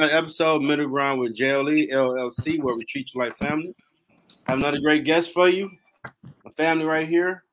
[0.00, 3.74] another episode, Middle Ground with JLE LLC, where we treat you like family.
[4.48, 5.70] I have another great guest for you.
[6.46, 7.44] A family right here.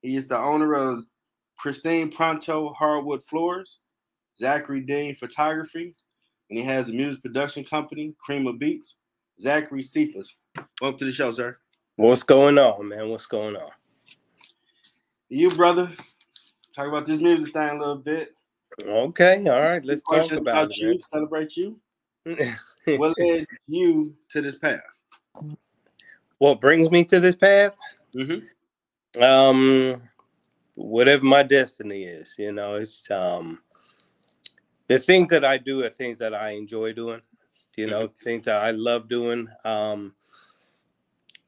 [0.00, 1.04] He is the owner of
[1.58, 3.80] Pristine Pronto Hardwood Floors,
[4.38, 5.94] Zachary Dean Photography,
[6.48, 8.94] and he has a music production company, Cream of Beats.
[9.38, 10.34] Zachary Cephas.
[10.80, 11.58] Welcome to the show, sir.
[11.96, 13.10] What's going on, man?
[13.10, 13.70] What's going on?
[15.28, 15.92] You, brother.
[16.74, 18.34] Talk about this music thing a little bit.
[18.84, 19.84] Okay, all right.
[19.84, 21.00] Let's talk about, about it, you, man.
[21.00, 21.78] celebrate you.
[22.86, 24.80] what led you to this path?
[26.38, 27.76] What brings me to this path?
[28.14, 29.22] Mm-hmm.
[29.22, 30.02] Um,
[30.74, 33.58] whatever my destiny is, you know, it's um,
[34.86, 37.20] the things that I do are things that I enjoy doing.
[37.76, 38.24] You know, mm-hmm.
[38.24, 39.48] things that I love doing.
[39.64, 40.14] Um,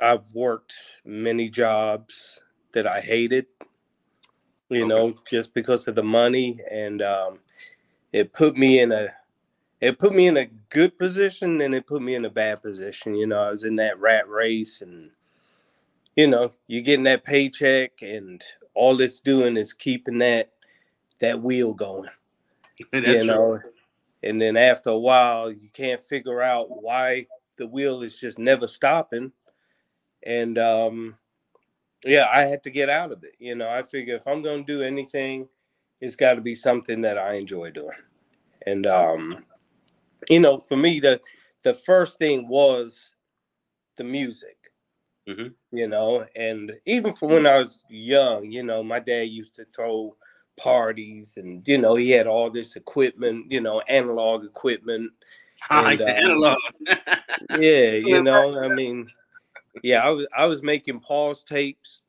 [0.00, 2.40] I've worked many jobs
[2.72, 3.46] that I hated
[4.70, 4.88] you okay.
[4.88, 7.38] know, just because of the money, and um,
[8.12, 9.08] it put me in a
[9.80, 13.14] it put me in a good position and it put me in a bad position.
[13.14, 15.10] You know, I was in that rat race, and
[16.16, 18.42] you know, you're getting that paycheck, and
[18.74, 20.50] all it's doing is keeping that
[21.20, 22.10] that wheel going.
[22.92, 23.72] you know, true.
[24.22, 28.68] and then after a while, you can't figure out why the wheel is just never
[28.68, 29.32] stopping,
[30.22, 31.16] and um,
[32.04, 33.34] yeah, I had to get out of it.
[33.38, 35.48] You know, I figure if I'm going to do anything,
[36.00, 37.96] it's got to be something that I enjoy doing.
[38.66, 39.44] And um,
[40.28, 41.20] you know, for me, the
[41.62, 43.12] the first thing was
[43.96, 44.56] the music.
[45.28, 45.48] Mm-hmm.
[45.76, 49.64] You know, and even from when I was young, you know, my dad used to
[49.64, 50.16] throw
[50.56, 55.12] parties, and you know, he had all this equipment, you know, analog equipment.
[55.70, 56.58] I like the uh, analog.
[57.58, 59.06] yeah, you know, I mean,
[59.82, 62.00] yeah, I was I was making pause tapes,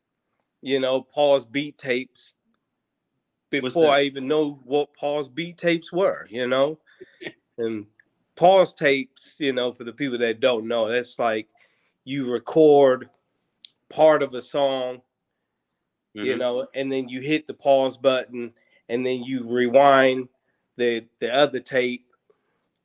[0.62, 2.35] you know, pause beat tapes
[3.50, 6.80] before I even know what pause beat tapes were, you know.
[7.58, 7.85] and
[8.35, 11.47] pause tapes, you know, for the people that don't know, that's like
[12.06, 13.09] you record
[13.90, 15.02] part of a song,
[16.16, 16.25] mm-hmm.
[16.25, 18.53] you know, and then you hit the pause button
[18.90, 20.28] and then you rewind
[20.78, 22.08] the the other tape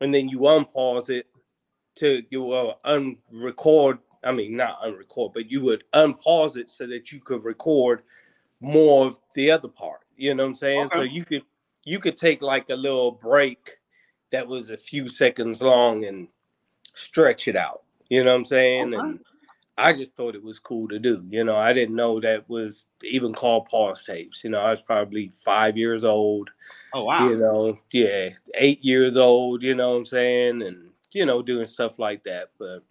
[0.01, 1.27] and then you unpause it
[1.95, 2.41] to you
[2.85, 8.03] unrecord I mean, not unrecord, but you would unpause it so that you could record
[8.61, 10.01] more of the other part.
[10.17, 10.87] You know what I'm saying?
[10.87, 10.99] Okay.
[10.99, 11.43] So you could
[11.85, 13.79] you could take like a little break
[14.33, 16.29] that was a few seconds long and
[16.95, 17.83] stretch it out.
[18.09, 18.95] You know what I'm saying?
[18.95, 19.01] Okay.
[19.01, 19.21] And
[19.79, 21.25] I just thought it was cool to do.
[21.29, 24.43] You know, I didn't know that was even called pause tapes.
[24.43, 26.51] You know, I was probably five years old.
[26.95, 27.29] Oh wow.
[27.29, 30.63] You know, yeah, eight years old, you know what I'm saying?
[30.63, 32.51] And you know, doing stuff like that.
[32.59, 32.85] But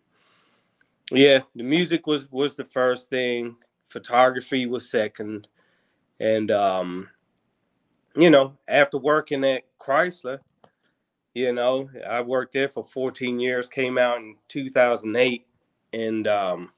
[1.11, 3.55] yeah, the music was was the first thing.
[3.87, 5.47] Photography was second,
[6.19, 7.09] and um,
[8.15, 10.39] you know, after working at Chrysler,
[11.33, 13.67] you know, I worked there for 14 years.
[13.67, 15.45] Came out in 2008,
[15.93, 16.71] and um,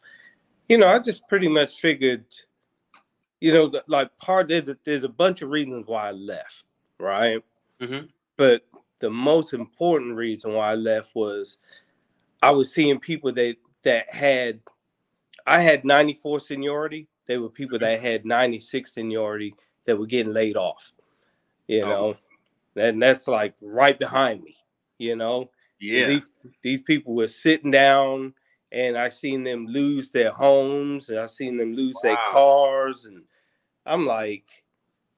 [0.68, 2.26] you know, I just pretty much figured,
[3.40, 6.64] you know, like part there's a, there's a bunch of reasons why I left,
[7.00, 7.42] right?
[7.82, 8.08] Mm-hmm.
[8.36, 8.64] But
[9.00, 11.60] the most important reason why I left was
[12.42, 13.56] I was seeing people that
[13.88, 14.60] that had
[15.46, 17.08] I had 94 seniority.
[17.26, 19.56] They were people that had 96 seniority
[19.86, 20.92] that were getting laid off.
[21.68, 21.88] You oh.
[21.88, 22.16] know,
[22.76, 24.58] and that's like right behind me.
[24.98, 25.50] You know,
[25.80, 26.08] yeah.
[26.08, 26.22] These,
[26.64, 28.34] these, people were sitting down,
[28.74, 32.02] and I seen them lose their homes, and I seen them lose wow.
[32.04, 33.24] their cars, and
[33.86, 34.44] I'm like,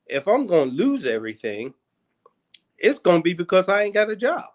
[0.06, 1.74] if I'm gonna lose everything,
[2.78, 4.46] it's gonna be because I ain't got a job.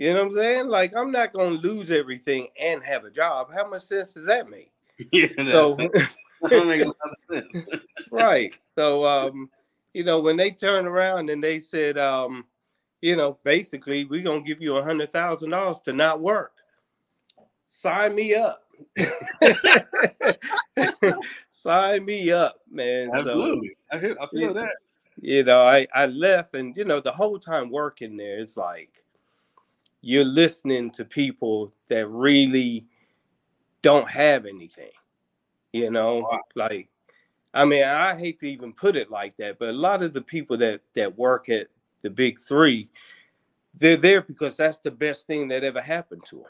[0.00, 0.68] You know what I'm saying?
[0.68, 3.52] Like I'm not gonna lose everything and have a job.
[3.52, 4.72] How much sense does that make?
[5.12, 5.76] Yeah, so,
[6.42, 7.66] that a lot of sense.
[8.10, 8.54] right.
[8.64, 9.50] So um,
[9.92, 12.46] you know, when they turned around and they said, um,
[13.02, 16.52] you know, basically we're gonna give you a hundred thousand dollars to not work.
[17.66, 18.64] Sign me up.
[21.50, 23.10] Sign me up, man.
[23.12, 23.68] Absolutely.
[23.68, 24.76] So, I, feel, I feel that.
[25.20, 29.04] You know, I, I left and you know, the whole time working there, it's like
[30.02, 32.86] you're listening to people that really
[33.82, 34.90] don't have anything.
[35.72, 36.40] You know, wow.
[36.54, 36.88] like
[37.52, 40.22] I mean, I hate to even put it like that, but a lot of the
[40.22, 41.68] people that that work at
[42.02, 42.88] the big three,
[43.74, 46.44] they're there because that's the best thing that ever happened to them.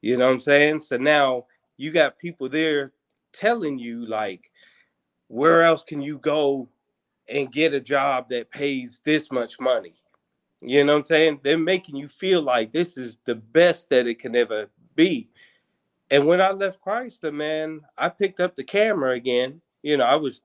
[0.00, 0.80] You know what I'm saying?
[0.80, 1.46] So now
[1.76, 2.92] you got people there
[3.32, 4.50] telling you like,
[5.28, 6.68] where else can you go
[7.28, 9.94] and get a job that pays this much money?
[10.60, 11.40] You know what I'm saying?
[11.42, 15.28] They're making you feel like this is the best that it can ever be.
[16.10, 19.60] And when I left Chrysler, man, I picked up the camera again.
[19.82, 20.40] You know, I was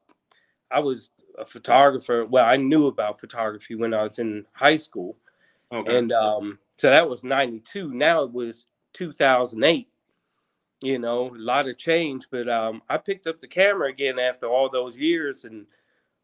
[0.69, 2.25] I was a photographer.
[2.25, 5.17] Well, I knew about photography when I was in high school.
[5.71, 5.97] Okay.
[5.97, 7.93] And um, so that was 92.
[7.93, 9.87] Now it was 2008.
[10.81, 14.47] You know, a lot of change, but um, I picked up the camera again after
[14.47, 15.45] all those years.
[15.45, 15.65] And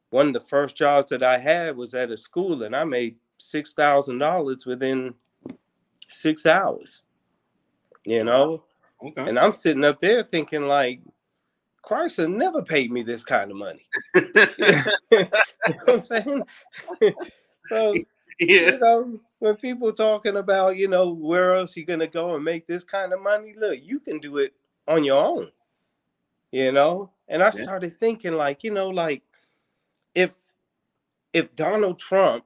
[0.09, 3.15] one of the first jobs that I had was at a school, and I made
[3.39, 5.13] $6,000 within
[6.07, 7.03] six hours.
[8.05, 8.63] You know?
[9.03, 9.29] Okay.
[9.29, 11.01] And I'm sitting up there thinking, like,
[11.85, 13.87] Chrysler never paid me this kind of money.
[14.15, 14.25] you
[15.11, 15.27] know
[15.87, 16.43] I'm saying?
[17.69, 17.93] so,
[18.39, 18.71] yeah.
[18.71, 22.67] you know, when people talking about, you know, where else you gonna go and make
[22.67, 24.53] this kind of money, look, you can do it
[24.87, 25.49] on your own.
[26.51, 27.11] You know?
[27.27, 29.23] And I started thinking, like, you know, like
[30.15, 30.33] if
[31.31, 32.43] if Donald Trump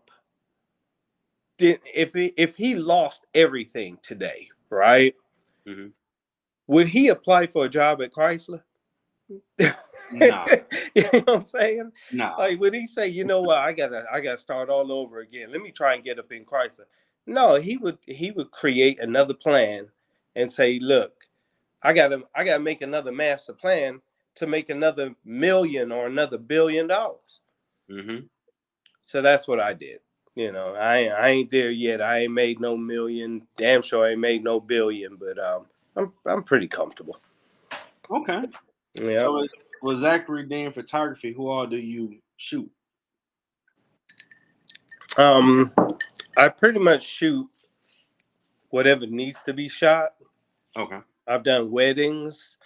[1.58, 5.16] did if he if he lost everything today, right?
[5.68, 5.88] Mm-hmm.
[6.68, 8.62] Would he apply for a job at Chrysler?
[10.12, 10.46] Nah.
[10.96, 11.92] you know what I'm saying?
[12.12, 12.36] No.
[12.38, 15.52] Like would he say, you know what, I gotta I gotta start all over again.
[15.52, 16.86] Let me try and get up in Chrysler.
[17.26, 19.88] No, he would he would create another plan
[20.36, 21.28] and say, look,
[21.82, 24.02] I gotta I gotta make another master plan
[24.36, 27.42] to make another million or another billion dollars.
[27.90, 28.26] Mm-hmm.
[29.06, 30.00] So that's what I did.
[30.35, 32.01] You know, I I ain't there yet.
[32.01, 33.47] I ain't made no million.
[33.57, 35.65] Damn sure I ain't made no billion, but um,
[35.95, 37.19] I'm I'm pretty comfortable.
[38.09, 38.44] Okay.
[38.95, 39.21] Yeah.
[39.21, 39.47] So
[39.81, 42.69] with Zachary Dean Photography, who all do you shoot?
[45.18, 45.71] Um,
[46.35, 47.47] I pretty much shoot
[48.69, 50.13] whatever needs to be shot.
[50.75, 51.00] Okay.
[51.27, 52.57] I've done weddings.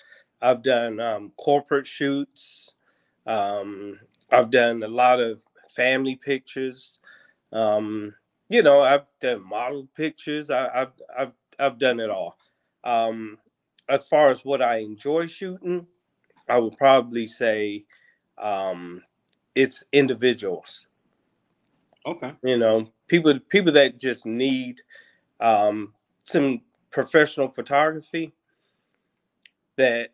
[0.41, 2.73] I've done um, corporate shoots.
[3.25, 3.99] Um,
[4.31, 5.41] I've done a lot of
[5.75, 6.99] family pictures.
[7.51, 8.13] Um,
[8.49, 10.49] you know, I've done model pictures.
[10.49, 12.37] I, have I've I've done it all.
[12.83, 13.37] Um,
[13.89, 15.87] as far as what I enjoy shooting,
[16.49, 17.85] I would probably say
[18.37, 19.01] um,
[19.55, 20.87] it's individuals.
[22.05, 22.33] Okay.
[22.43, 24.81] You know, people people that just need
[25.39, 25.93] um,
[26.23, 28.33] some professional photography
[29.75, 30.11] that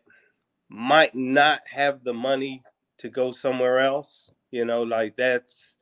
[0.68, 2.62] might not have the money
[2.98, 4.30] to go somewhere else.
[4.50, 5.76] You know, like that's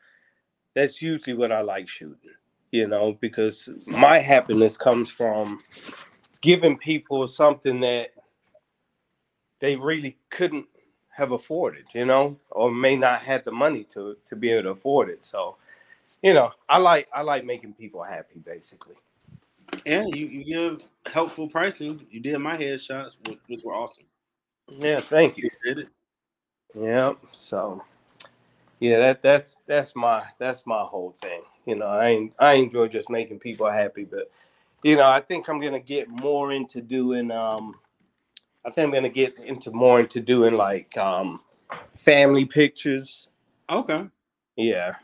[0.74, 2.30] that's usually what I like shooting.
[2.70, 5.62] You know, because my happiness comes from
[6.40, 8.08] giving people something that
[9.60, 10.66] they really couldn't
[11.10, 14.70] have afforded, you know, or may not have the money to to be able to
[14.70, 15.24] afford it.
[15.24, 15.56] So,
[16.22, 18.96] you know, I like I like making people happy, basically.
[19.86, 22.06] Yeah, you, you give helpful pricing.
[22.10, 24.04] You did my headshots, which, which were awesome.
[24.68, 25.44] Yeah, thank you.
[25.44, 25.88] you did it.
[26.74, 27.14] Yeah.
[27.32, 27.82] So,
[28.82, 31.42] yeah, that that's that's my that's my whole thing.
[31.66, 34.28] You know, I I enjoy just making people happy, but
[34.82, 37.76] you know, I think I'm gonna get more into doing um
[38.64, 41.42] I think I'm gonna get into more into doing like um
[41.94, 43.28] family pictures.
[43.70, 44.06] Okay.
[44.56, 44.96] Yeah.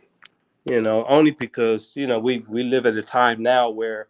[0.69, 4.08] You know, only because, you know, we we live at a time now where,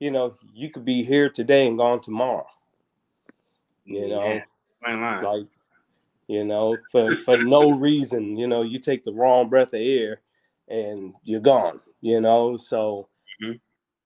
[0.00, 2.48] you know, you could be here today and gone tomorrow.
[3.84, 4.42] You know,
[4.84, 5.20] yeah.
[5.22, 5.46] like
[6.30, 10.20] you know, for for no reason, you know, you take the wrong breath of air
[10.68, 12.56] and you're gone, you know.
[12.56, 13.08] So
[13.42, 13.54] mm-hmm.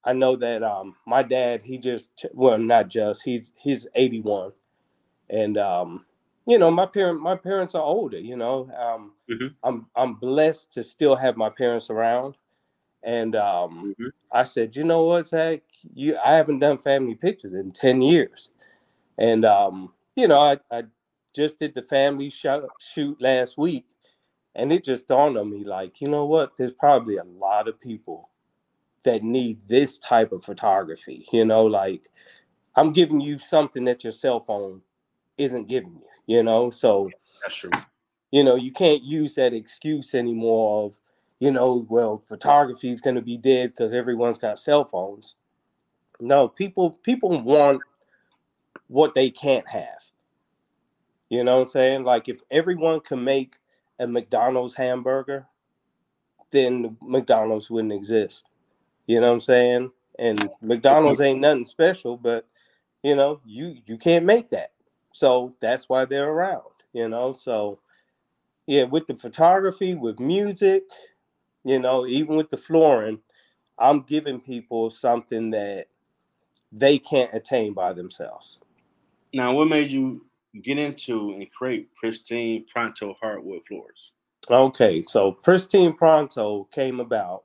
[0.03, 4.53] I know that um, my dad, he just well, not just he's he's 81,
[5.29, 6.03] and um,
[6.47, 8.17] you know, my parent my parents are older.
[8.17, 9.47] You know, um, mm-hmm.
[9.63, 12.37] I'm I'm blessed to still have my parents around,
[13.03, 14.07] and um, mm-hmm.
[14.31, 15.61] I said, you know what, Zach,
[15.93, 18.49] you I haven't done family pictures in 10 years,
[19.19, 20.85] and um, you know, I, I
[21.35, 23.85] just did the family shoot, shoot last week,
[24.55, 27.79] and it just dawned on me like, you know what, there's probably a lot of
[27.79, 28.29] people
[29.03, 31.27] that need this type of photography.
[31.31, 32.07] You know, like
[32.75, 34.81] I'm giving you something that your cell phone
[35.37, 36.69] isn't giving you, you know?
[36.69, 37.09] So
[37.41, 37.71] that's true.
[38.31, 40.97] You know, you can't use that excuse anymore of,
[41.39, 45.35] you know, well, photography is going to be dead because everyone's got cell phones.
[46.19, 47.81] No, people people want
[48.87, 49.99] what they can't have.
[51.35, 52.03] You know what I'm saying?
[52.05, 53.57] Like if everyone can make
[53.99, 55.45] a McDonald's hamburger,
[56.51, 58.45] then McDonald's wouldn't exist.
[59.05, 59.91] You know what I'm saying?
[60.17, 62.47] And McDonald's ain't nothing special, but
[63.03, 64.71] you know, you you can't make that.
[65.11, 67.35] So that's why they're around, you know.
[67.37, 67.79] So
[68.65, 70.83] yeah, with the photography, with music,
[71.65, 73.19] you know, even with the flooring,
[73.77, 75.87] I'm giving people something that
[76.71, 78.59] they can't attain by themselves.
[79.33, 80.25] Now, what made you
[80.61, 84.11] get into and create Pristine Pronto Hardwood Floors?
[84.49, 87.43] Okay, so Pristine Pronto came about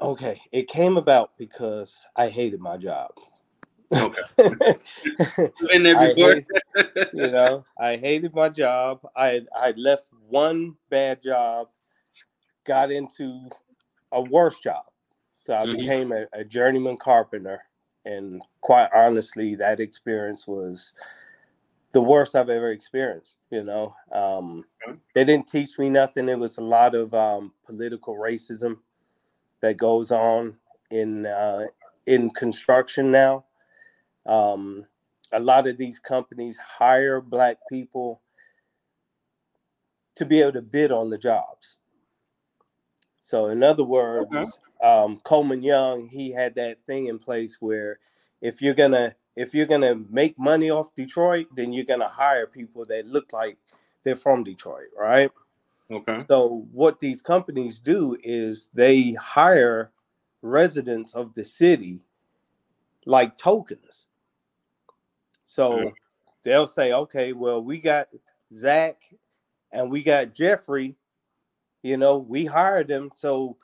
[0.00, 3.10] Okay, it came about because I hated my job.
[3.92, 4.20] Okay.
[5.66, 6.34] Been there before.
[6.34, 9.00] Hated, you know, I hated my job.
[9.16, 11.68] I I left one bad job,
[12.64, 13.48] got into
[14.12, 14.84] a worse job.
[15.44, 15.76] So I mm-hmm.
[15.76, 17.62] became a, a journeyman carpenter,
[18.08, 20.94] and quite honestly, that experience was
[21.92, 23.36] the worst I've ever experienced.
[23.50, 24.64] You know, um,
[25.14, 26.28] they didn't teach me nothing.
[26.28, 28.78] It was a lot of um, political racism
[29.60, 30.56] that goes on
[30.90, 31.66] in uh,
[32.06, 33.44] in construction now.
[34.24, 34.86] Um,
[35.32, 38.22] a lot of these companies hire black people
[40.14, 41.76] to be able to bid on the jobs.
[43.20, 44.46] So, in other words, okay
[44.82, 47.98] um, Coleman Young, he had that thing in place where
[48.40, 52.84] if you're gonna if you're gonna make money off Detroit, then you're gonna hire people
[52.86, 53.56] that look like
[54.04, 55.30] they're from Detroit, right?
[55.90, 56.20] Okay.
[56.28, 59.90] So what these companies do is they hire
[60.42, 62.04] residents of the city
[63.06, 64.06] like tokens.
[65.44, 65.88] So mm-hmm.
[66.44, 68.08] they'll say, okay, well, we got
[68.54, 69.00] Zach
[69.72, 70.94] and we got Jeffrey.
[71.82, 73.56] You know, we hired them, so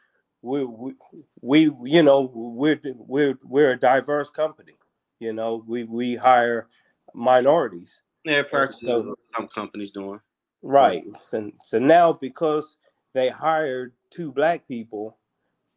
[0.42, 0.94] we, we,
[1.40, 4.74] we you know we're we're we're a diverse company
[5.18, 6.68] you know we we hire
[7.14, 8.02] minorities.
[8.24, 10.20] Yeah perhaps so, some companies doing.
[10.62, 12.76] Right so, so now because
[13.14, 15.16] they hired two black people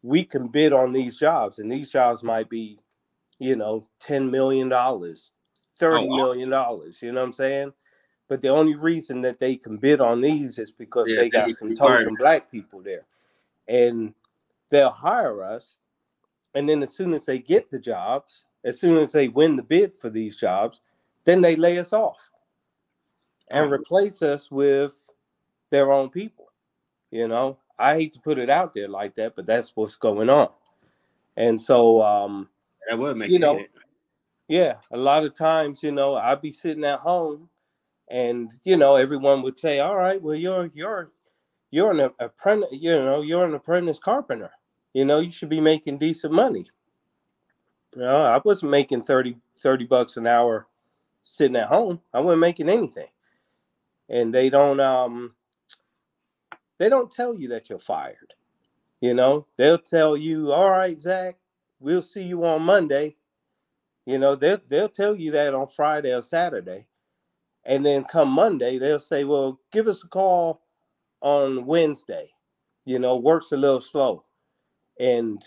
[0.02, 2.80] we can bid on these jobs and these jobs might be
[3.40, 5.32] you know 10 million dollars
[5.80, 6.16] thirty oh, wow.
[6.16, 7.74] million dollars you know what i'm saying
[8.28, 11.50] but the only reason that they can bid on these is because yeah, they got
[11.52, 13.06] some token black people there
[13.68, 14.14] and
[14.70, 15.80] they'll hire us.
[16.56, 19.64] And then as soon as they get the jobs, as soon as they win the
[19.64, 20.82] bid for these jobs,
[21.24, 22.30] then they lay us off
[23.50, 24.94] and replace us with
[25.70, 26.52] their own people.
[27.12, 30.30] You know, I hate to put it out there like that, but that's what's going
[30.30, 30.50] on.
[31.38, 32.50] And so, um,
[32.90, 33.72] that would make you know, it.
[34.48, 37.50] yeah, a lot of times, you know, I'd be sitting at home,
[38.10, 41.12] and you know, everyone would say, "All right, well, you're you're
[41.72, 44.52] you're an apprentice, you know, you're an apprentice carpenter.
[44.94, 46.66] You know, you should be making decent money.
[47.96, 50.68] You know, I wasn't making 30, 30 bucks an hour
[51.24, 52.00] sitting at home.
[52.14, 53.08] I wasn't making anything.
[54.10, 55.34] And they don't um
[56.78, 58.34] they don't tell you that you're fired.
[59.02, 61.38] You know, they'll tell you, all right, Zach,
[61.80, 63.16] we'll see you on Monday.
[64.06, 66.86] You know, they'll they'll tell you that on Friday or Saturday.
[67.68, 70.62] And then come Monday, they'll say, Well, give us a call
[71.22, 72.30] on Wednesday.
[72.86, 74.24] You know, works a little slow.
[75.00, 75.46] And,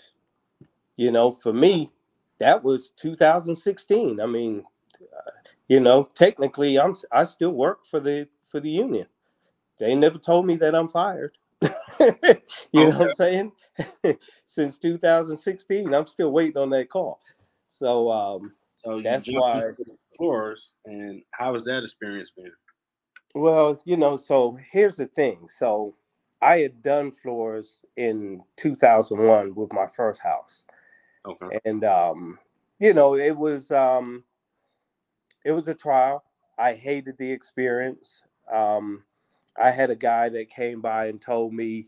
[0.95, 1.91] you know, for me,
[2.39, 4.21] that was 2016.
[4.21, 4.63] I mean,
[5.01, 5.31] uh,
[5.67, 9.07] you know, technically, I'm I still work for the for the union.
[9.79, 11.37] They never told me that I'm fired.
[11.61, 12.19] you okay.
[12.73, 13.51] know what I'm saying?
[14.45, 17.19] Since 2016, I'm still waiting on that call.
[17.71, 19.71] So, um, so that's why
[20.17, 20.71] floors.
[20.85, 22.51] And how has that experience been?
[23.33, 25.47] Well, you know, so here's the thing.
[25.47, 25.95] So
[26.41, 30.65] I had done floors in 2001 with my first house.
[31.25, 31.59] Okay.
[31.65, 32.39] And um,
[32.79, 34.23] you know, it was um
[35.45, 36.23] it was a trial.
[36.57, 38.23] I hated the experience.
[38.51, 39.03] Um
[39.57, 41.87] I had a guy that came by and told me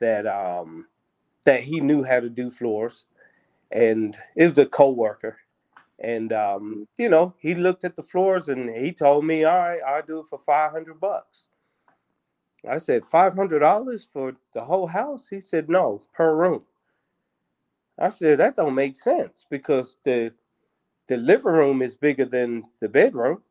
[0.00, 0.86] that um
[1.44, 3.06] that he knew how to do floors
[3.70, 5.38] and it was a co-worker
[6.00, 9.80] and um, you know, he looked at the floors and he told me, "All right,
[9.86, 11.48] I'll do it for five hundred bucks."
[12.68, 16.64] I said, 500 dollars for the whole house?" He said, "No, per room."
[17.98, 20.32] I said, "That don't make sense because the
[21.08, 23.42] the living room is bigger than the bedroom."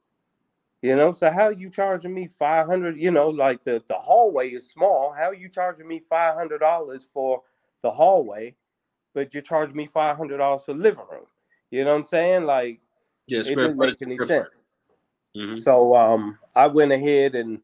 [0.82, 4.52] You know, so how are you charging me 500, you know, like the the hallway
[4.52, 5.14] is small.
[5.14, 7.44] How are you charging me $500 for
[7.84, 8.56] the hallway,
[9.14, 11.28] but you're charging me $500 for the living room?
[11.74, 12.44] You know what I'm saying?
[12.44, 12.82] Like
[13.26, 14.68] yeah, it didn't make any sense.
[15.36, 15.56] Mm-hmm.
[15.56, 17.62] So um, I went ahead and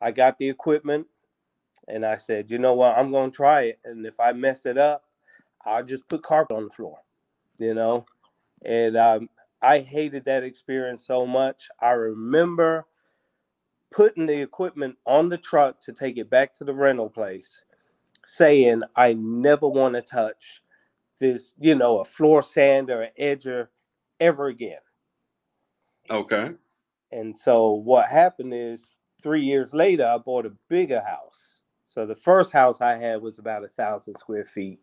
[0.00, 1.06] I got the equipment,
[1.86, 4.78] and I said, you know what, I'm gonna try it, and if I mess it
[4.78, 5.04] up,
[5.66, 7.00] I'll just put carpet on the floor.
[7.58, 8.06] You know,
[8.64, 9.28] and um,
[9.60, 11.68] I hated that experience so much.
[11.82, 12.86] I remember
[13.90, 17.62] putting the equipment on the truck to take it back to the rental place,
[18.24, 20.62] saying I never want to touch
[21.20, 23.68] this, you know, a floor sander, an edger
[24.18, 24.78] ever again.
[26.10, 26.50] Okay.
[27.12, 31.60] And so what happened is three years later, I bought a bigger house.
[31.84, 34.80] So the first house I had was about a thousand square feet.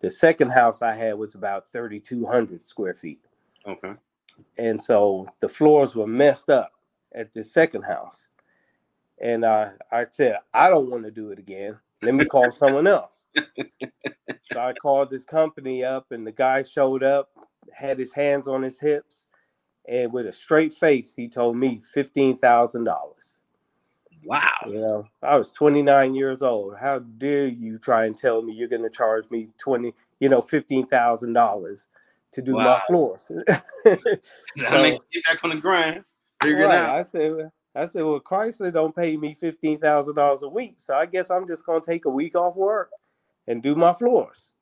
[0.00, 3.20] The second house I had was about 3,200 square feet.
[3.66, 3.94] Okay.
[4.58, 6.72] And so the floors were messed up
[7.14, 8.30] at the second house.
[9.20, 11.78] And uh, I said, I don't want to do it again.
[12.02, 13.26] Let me call someone else.
[13.36, 17.30] so I called this company up, and the guy showed up,
[17.72, 19.26] had his hands on his hips,
[19.88, 23.40] and with a straight face, he told me fifteen thousand dollars.
[24.24, 24.54] Wow.
[24.66, 26.76] You know, I was 29 years old.
[26.80, 30.40] How dare you try and tell me you're going to charge me 20, you know,
[30.40, 31.86] $15,000
[32.32, 32.64] to do wow.
[32.64, 33.32] my floors?
[33.84, 36.04] so, makes you back on the grind.
[36.40, 36.98] Figure right, it out.
[36.98, 40.94] I said, I said, well, Chrysler don't pay me fifteen thousand dollars a week, so
[40.94, 42.90] I guess I'm just gonna take a week off work
[43.46, 44.52] and do my floors.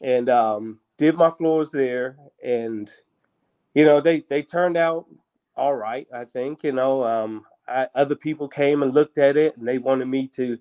[0.00, 2.90] And um, did my floors there, and
[3.74, 5.06] you know they they turned out
[5.56, 6.06] all right.
[6.14, 9.78] I think you know um, I, other people came and looked at it, and they
[9.78, 10.58] wanted me to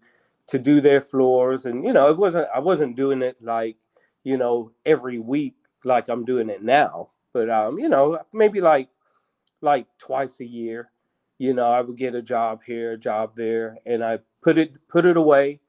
[0.47, 3.77] to do their floors, and you know it wasn't I wasn't doing it like
[4.23, 8.89] you know every week like I'm doing it now, but um, you know maybe like
[9.61, 10.91] like twice a year
[11.37, 14.87] you know i would get a job here a job there and i put it
[14.87, 15.59] put it away.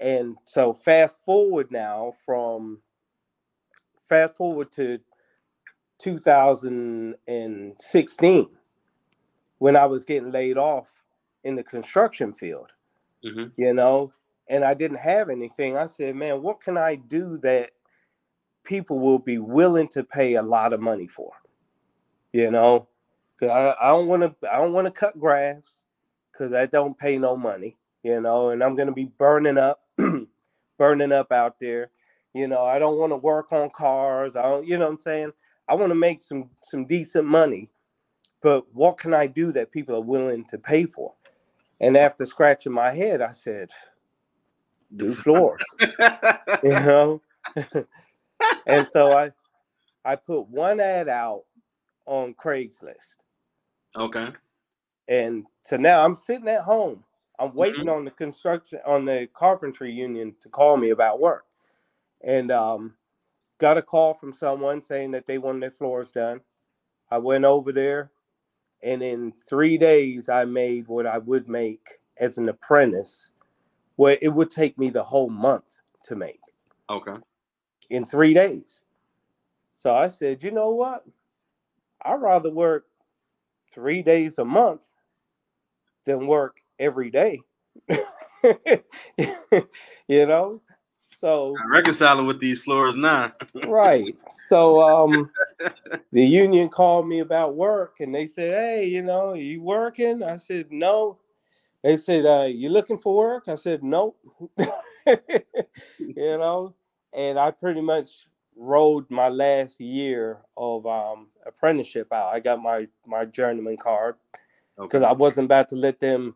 [0.00, 2.82] And so fast forward now from
[4.08, 5.00] fast forward to
[5.98, 8.46] 2016
[9.58, 10.92] when i was getting laid off
[11.42, 12.70] in the construction field
[13.24, 13.46] mm-hmm.
[13.56, 14.12] you know
[14.48, 15.76] and i didn't have anything.
[15.76, 17.70] I said man what can i do that
[18.62, 21.32] people will be willing to pay a lot of money for?
[22.32, 22.87] You know
[23.40, 25.84] Cause I, I don't want to I don't want to cut grass
[26.32, 28.50] because that don't pay no money, you know.
[28.50, 29.80] And I'm gonna be burning up,
[30.78, 31.90] burning up out there.
[32.34, 34.34] You know, I don't want to work on cars.
[34.34, 35.32] I don't, you know, what I'm saying.
[35.68, 37.70] I want to make some some decent money,
[38.42, 41.12] but what can I do that people are willing to pay for?
[41.80, 43.70] And after scratching my head, I said,
[44.96, 45.88] "Do floors," you
[46.64, 47.22] know.
[48.66, 49.30] and so I
[50.04, 51.44] I put one ad out
[52.06, 53.16] on Craigslist
[53.98, 54.28] Okay.
[55.08, 57.04] And so now I'm sitting at home.
[57.38, 57.90] I'm waiting mm-hmm.
[57.90, 61.44] on the construction on the carpentry union to call me about work.
[62.22, 62.94] And um,
[63.58, 66.40] got a call from someone saying that they wanted their floors done.
[67.10, 68.10] I went over there
[68.82, 73.30] and in three days I made what I would make as an apprentice,
[73.96, 76.40] where it would take me the whole month to make.
[76.90, 77.16] Okay.
[77.90, 78.82] In three days.
[79.72, 81.04] So I said, you know what?
[82.02, 82.86] I'd rather work
[83.78, 84.82] three days a month
[86.04, 87.40] than work every day.
[90.08, 90.60] you know?
[91.16, 93.32] So I'm reconciling with these floors now.
[93.68, 94.16] right.
[94.48, 95.30] So um
[96.12, 100.24] the union called me about work and they said, Hey, you know, you working?
[100.24, 101.20] I said, No.
[101.84, 103.44] They said, uh, you looking for work?
[103.46, 104.18] I said, Nope.
[105.06, 106.74] you know,
[107.12, 108.26] and I pretty much
[108.58, 112.34] rode my last year of um, apprenticeship out.
[112.34, 114.16] I got my my journeyman card
[114.76, 115.08] because okay.
[115.08, 116.34] I wasn't about to let them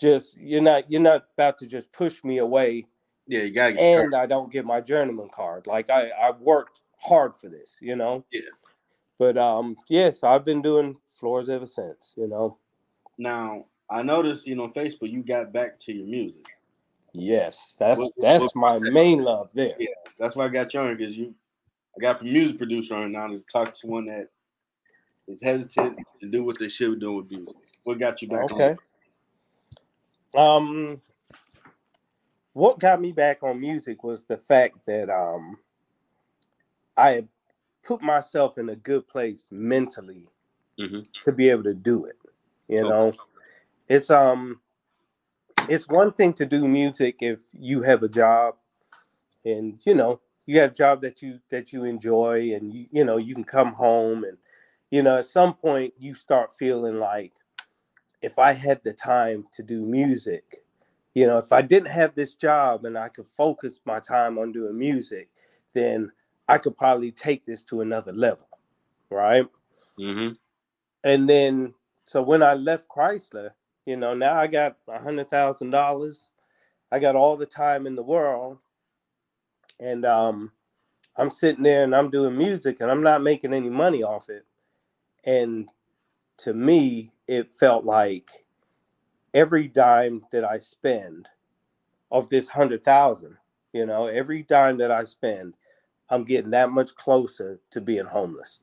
[0.00, 2.86] just you're not you're not about to just push me away.
[3.26, 3.80] Yeah, you gotta.
[3.80, 4.16] and started.
[4.16, 5.66] I don't get my journeyman card.
[5.66, 8.24] Like I I worked hard for this, you know.
[8.30, 8.42] Yeah.
[9.18, 12.14] But um, yes, I've been doing floors ever since.
[12.16, 12.58] You know.
[13.18, 16.46] Now I noticed, you know, Facebook, you got back to your music.
[17.12, 19.74] Yes, that's what, that's what, my main love there.
[19.78, 21.34] Yeah, that's why I got you on because you
[21.96, 24.28] I got a music producer on now to talk to one that
[25.28, 27.54] is hesitant to do what they should be doing with music.
[27.84, 28.74] What got you back okay.
[30.34, 30.60] on?
[30.60, 31.00] Um
[32.52, 35.58] what got me back on music was the fact that um
[36.96, 37.26] I
[37.84, 40.28] put myself in a good place mentally
[40.78, 41.00] mm-hmm.
[41.22, 42.16] to be able to do it.
[42.68, 43.12] You know,
[43.88, 44.60] it's um
[45.68, 48.56] it's one thing to do music if you have a job
[49.44, 53.04] and you know you got a job that you that you enjoy and you you
[53.04, 54.38] know you can come home and
[54.90, 57.32] you know at some point you start feeling like
[58.22, 60.64] if i had the time to do music
[61.14, 64.52] you know if i didn't have this job and i could focus my time on
[64.52, 65.28] doing music
[65.74, 66.10] then
[66.48, 68.48] i could probably take this to another level
[69.10, 69.46] right?
[69.98, 70.32] Mm-hmm.
[71.04, 73.50] and then so when i left chrysler
[73.86, 76.30] you know now i got a hundred thousand dollars.
[76.92, 78.58] I got all the time in the world
[79.80, 80.52] and um,
[81.16, 84.44] I'm sitting there and I'm doing music and I'm not making any money off it.
[85.24, 85.68] And
[86.38, 88.30] to me, it felt like
[89.34, 91.28] every dime that I spend
[92.10, 93.36] of this hundred thousand,
[93.72, 95.54] you know, every dime that I spend,
[96.10, 98.60] I'm getting that much closer to being homeless.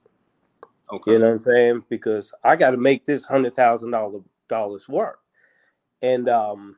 [0.91, 1.13] Okay.
[1.13, 1.85] You know what I'm saying?
[1.89, 5.19] Because I got to make this hundred thousand dollar dollars work.
[6.01, 6.77] And um,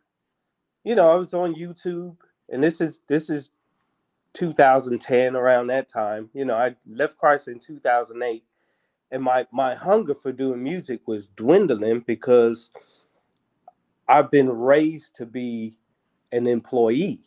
[0.84, 2.16] you know, I was on YouTube,
[2.50, 3.50] and this is this is
[4.36, 8.44] 2010 around that time you know i left Chrysler in 2008
[9.12, 12.70] and my my hunger for doing music was dwindling because
[14.08, 15.78] i've been raised to be
[16.32, 17.22] an employee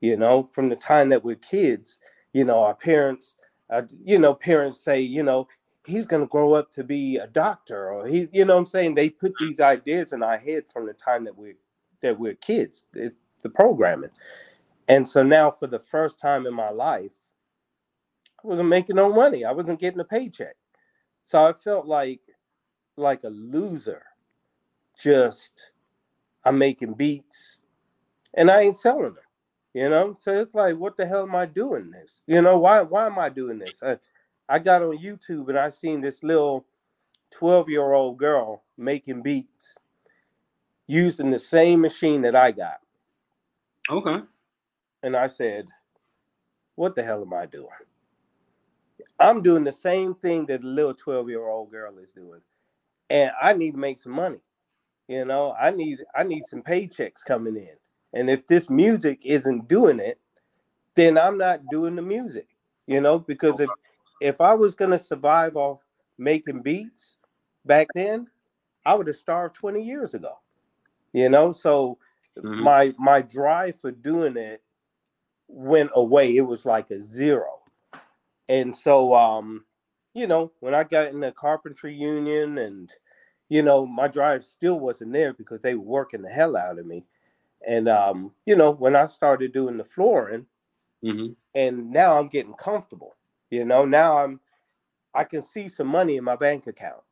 [0.00, 2.00] you know from the time that we're kids
[2.32, 3.36] you know our parents
[3.70, 5.48] uh, you know parents say you know
[5.86, 8.66] he's going to grow up to be a doctor or he you know what i'm
[8.66, 8.94] saying?
[8.94, 11.56] They put these ideas in our head from the time that we're
[12.02, 14.10] that we're kids the programming
[14.88, 17.14] and so now for the first time in my life
[18.44, 19.44] i wasn't making no money.
[19.44, 20.56] I wasn't getting a paycheck.
[21.22, 22.20] So i felt like
[22.96, 24.02] like a loser.
[24.98, 25.70] Just
[26.44, 27.60] i'm making beats.
[28.34, 29.26] And i ain't selling them
[29.76, 30.16] you know?
[30.20, 32.22] So it's like what the hell am i doing this?
[32.26, 33.82] You know why why am i doing this?
[33.82, 33.98] I,
[34.48, 36.64] I got on YouTube and I seen this little
[37.32, 39.76] 12 year old girl making beats
[40.86, 42.78] using the same machine that I got.
[43.90, 44.22] Okay.
[45.02, 45.66] And I said,
[46.74, 47.68] What the hell am I doing?
[49.18, 52.40] I'm doing the same thing that the little 12 year old girl is doing.
[53.08, 54.40] And I need to make some money.
[55.08, 57.76] You know, I need I need some paychecks coming in.
[58.12, 60.18] And if this music isn't doing it,
[60.94, 62.48] then I'm not doing the music.
[62.86, 63.70] You know, because if
[64.20, 65.80] if I was gonna survive off
[66.18, 67.18] making beats
[67.64, 68.26] back then,
[68.84, 70.38] I would have starved 20 years ago.
[71.12, 71.98] You know, so
[72.38, 72.62] mm-hmm.
[72.62, 74.62] my my drive for doing it
[75.48, 76.36] went away.
[76.36, 77.60] It was like a zero.
[78.48, 79.64] And so um,
[80.14, 82.92] you know, when I got in the carpentry union and
[83.48, 86.86] you know, my drive still wasn't there because they were working the hell out of
[86.86, 87.04] me.
[87.66, 90.46] And um, you know, when I started doing the flooring,
[91.04, 91.32] mm-hmm.
[91.54, 93.16] and now I'm getting comfortable
[93.50, 94.40] you know, now I'm
[95.14, 97.02] I can see some money in my bank account.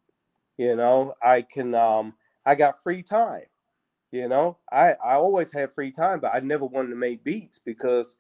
[0.57, 3.45] You know, I can um I got free time.
[4.13, 7.61] You know, I I always had free time, but I never wanted to make beats
[7.65, 8.17] because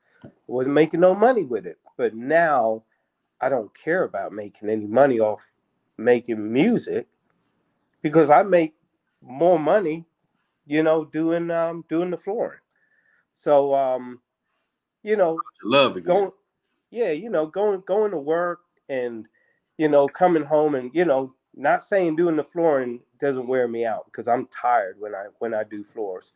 [0.47, 1.79] wasn't making no money with it.
[1.97, 2.83] But now
[3.41, 5.43] I don't care about making any money off
[5.97, 7.07] making music
[8.03, 8.75] because I make
[9.23, 10.05] more money,
[10.67, 12.61] you know, doing um doing the flooring.
[13.33, 14.21] So um,
[15.03, 16.05] you know, love it.
[16.05, 16.31] Going
[16.91, 19.27] yeah, you know, going going to work and
[19.79, 23.85] you know coming home and you know not saying doing the flooring doesn't wear me
[23.85, 26.33] out because I'm tired when I when I do floors.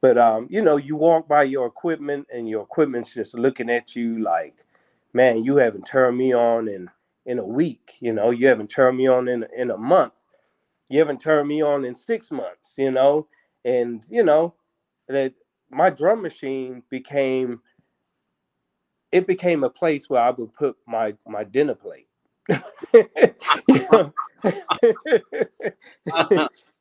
[0.00, 3.94] But um, you know, you walk by your equipment and your equipment's just looking at
[3.94, 4.64] you like,
[5.12, 6.90] man, you haven't turned me on in
[7.26, 7.96] in a week.
[8.00, 10.12] You know, you haven't turned me on in in a month.
[10.88, 12.74] You haven't turned me on in six months.
[12.78, 13.26] You know,
[13.64, 14.54] and you know
[15.08, 15.34] that
[15.70, 17.60] my drum machine became
[19.12, 22.06] it became a place where I would put my my dinner plate.
[22.94, 23.06] you
[23.92, 24.12] know,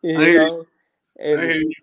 [0.02, 0.04] you
[0.38, 0.66] know?
[1.20, 1.76] and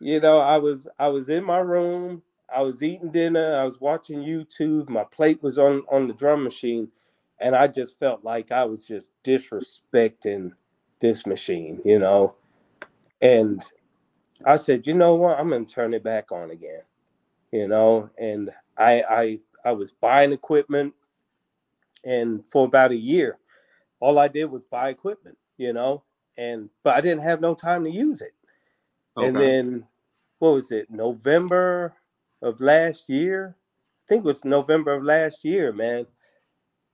[0.00, 3.80] you know, I was I was in my room, I was eating dinner, I was
[3.80, 6.88] watching YouTube, my plate was on on the drum machine,
[7.38, 10.52] and I just felt like I was just disrespecting
[11.00, 12.34] this machine, you know.
[13.20, 13.62] And
[14.46, 16.82] I said, you know what, I'm gonna turn it back on again,
[17.52, 20.94] you know, and I I I was buying equipment,
[22.04, 23.38] and for about a year,
[24.00, 26.04] all I did was buy equipment, you know,
[26.38, 28.32] and but I didn't have no time to use it.
[29.16, 29.28] Okay.
[29.28, 29.86] And then
[30.40, 30.90] what was it?
[30.90, 31.94] November
[32.42, 36.06] of last year, I think it was November of last year, man.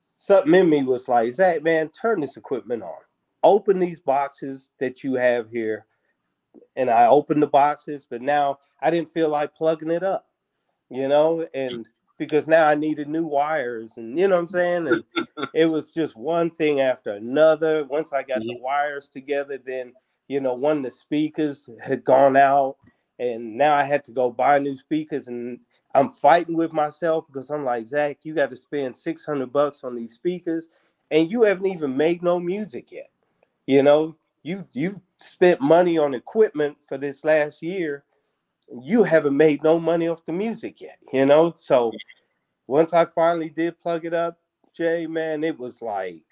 [0.00, 2.98] Something in me was like, Zach, man, turn this equipment on.
[3.42, 5.86] Open these boxes that you have here.
[6.76, 10.26] And I opened the boxes, but now I didn't feel like plugging it up,
[10.90, 11.86] you know, and
[12.18, 14.88] because now I needed new wires and you know what I'm saying?
[14.88, 15.04] And
[15.54, 17.84] it was just one thing after another.
[17.84, 18.62] Once I got the mm-hmm.
[18.62, 19.92] wires together, then
[20.28, 22.76] you know, one of the speakers had gone out
[23.18, 25.60] and now I had to go buy new speakers and
[25.94, 29.94] I'm fighting with myself because I'm like, Zach, you got to spend 600 bucks on
[29.94, 30.68] these speakers
[31.10, 33.10] and you haven't even made no music yet.
[33.66, 38.04] You know, you you've spent money on equipment for this last year
[38.82, 41.54] you haven't made no money off the music yet, you know?
[41.56, 41.92] So
[42.66, 44.38] once I finally did plug it up,
[44.74, 46.22] Jay, man, it was like,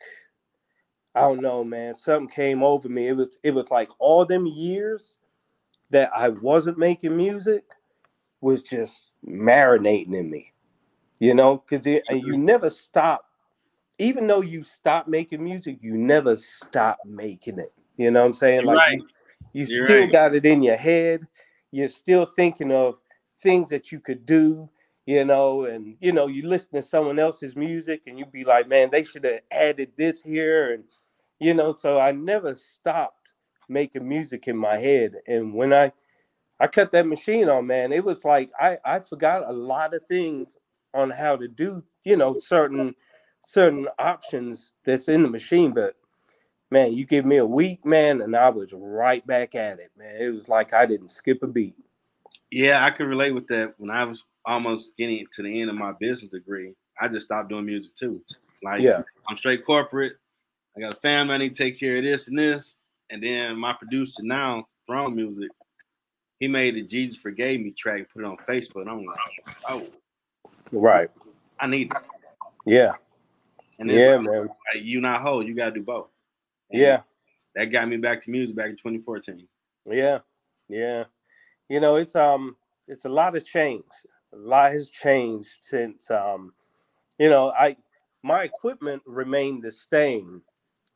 [1.14, 3.08] I don't know, man, something came over me.
[3.08, 5.18] It was it was like all them years
[5.90, 7.64] that I wasn't making music
[8.40, 10.52] was just marinating in me.
[11.18, 13.24] You know, because you never stop,
[13.98, 17.72] even though you stop making music, you never stop making it.
[17.96, 18.64] You know what I'm saying?
[18.64, 19.02] Like right.
[19.52, 20.12] you, you still right.
[20.12, 21.26] got it in your head
[21.74, 22.98] you're still thinking of
[23.40, 24.70] things that you could do,
[25.06, 28.68] you know, and you know, you listen to someone else's music and you be like,
[28.68, 30.84] man, they should have added this here, and
[31.40, 33.23] you know, so I never stopped
[33.68, 35.16] making music in my head.
[35.26, 35.92] And when I
[36.60, 40.04] I cut that machine on, man, it was like I I forgot a lot of
[40.04, 40.56] things
[40.92, 42.94] on how to do, you know, certain
[43.46, 45.96] certain options that's in the machine, but
[46.70, 50.16] man, you give me a week, man, and I was right back at it, man.
[50.18, 51.76] It was like I didn't skip a beat.
[52.50, 53.74] Yeah, I can relate with that.
[53.78, 57.48] When I was almost getting to the end of my business degree, I just stopped
[57.48, 58.22] doing music too.
[58.62, 59.02] Like, yeah.
[59.28, 60.14] I'm straight corporate.
[60.76, 61.34] I got a family.
[61.34, 62.74] I need to take care of this and this.
[63.10, 65.50] And then my producer now, Throne Music,
[66.40, 68.82] he made the Jesus Forgave Me track and put it on Facebook.
[68.82, 69.18] And I'm like,
[69.68, 69.86] oh,
[70.72, 71.10] Right.
[71.60, 71.98] I need it.
[72.66, 72.92] Yeah.
[73.78, 74.48] And Yeah, like, man.
[74.74, 75.42] like, you not whole.
[75.42, 76.08] You got to do both.
[76.70, 77.00] And Yeah.
[77.54, 79.46] That got me back to music back in 2014.
[79.86, 80.18] Yeah,
[80.68, 81.04] yeah.
[81.68, 82.56] You know, it's um,
[82.88, 83.84] it's a lot of change.
[84.32, 86.52] A lot has changed since um,
[87.18, 87.76] you know, I
[88.24, 90.42] my equipment remained the same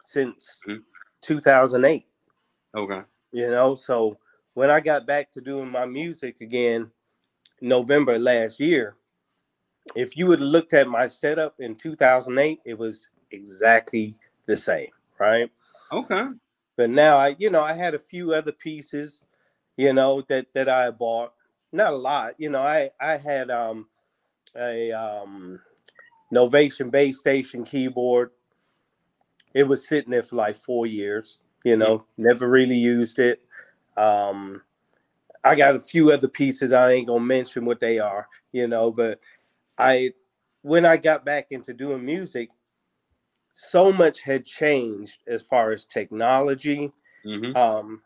[0.05, 0.83] since Mhm.
[1.23, 2.07] 2008.
[2.77, 3.01] Okay.
[3.33, 4.19] You know, so
[4.55, 6.91] when I got back to doing my music again,
[7.61, 8.97] November last year,
[9.95, 14.89] if you would have looked at my setup in 2008, it was exactly the same,
[15.19, 15.51] right?
[15.93, 16.27] Okay.
[16.77, 19.25] but now I, you know, I had a few other pieces,
[19.77, 21.33] you know, that that I bought.
[21.73, 22.63] Not a lot, you know.
[22.63, 23.89] I I had um
[24.57, 25.61] a um
[26.33, 28.31] Novation Bass Station keyboard.
[29.55, 33.41] It was sitting there for like four years, you know, never really used it.
[33.97, 34.63] Um
[35.45, 36.73] I got a few other pieces.
[36.73, 39.21] I ain't gonna mention what they are, you know, but
[39.79, 40.13] I
[40.63, 42.51] when I got back into doing music,
[43.53, 46.93] so much had changed as far as technology.
[47.25, 47.57] Mm-hmm.
[47.57, 48.03] Um,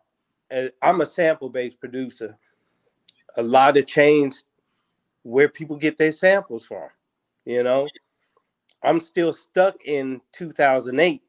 [0.80, 2.36] I'm a sample based producer.
[3.36, 4.44] A lot of changed
[5.22, 6.88] where people get their samples from.
[7.44, 7.88] You know,
[8.82, 11.22] I'm still stuck in 2008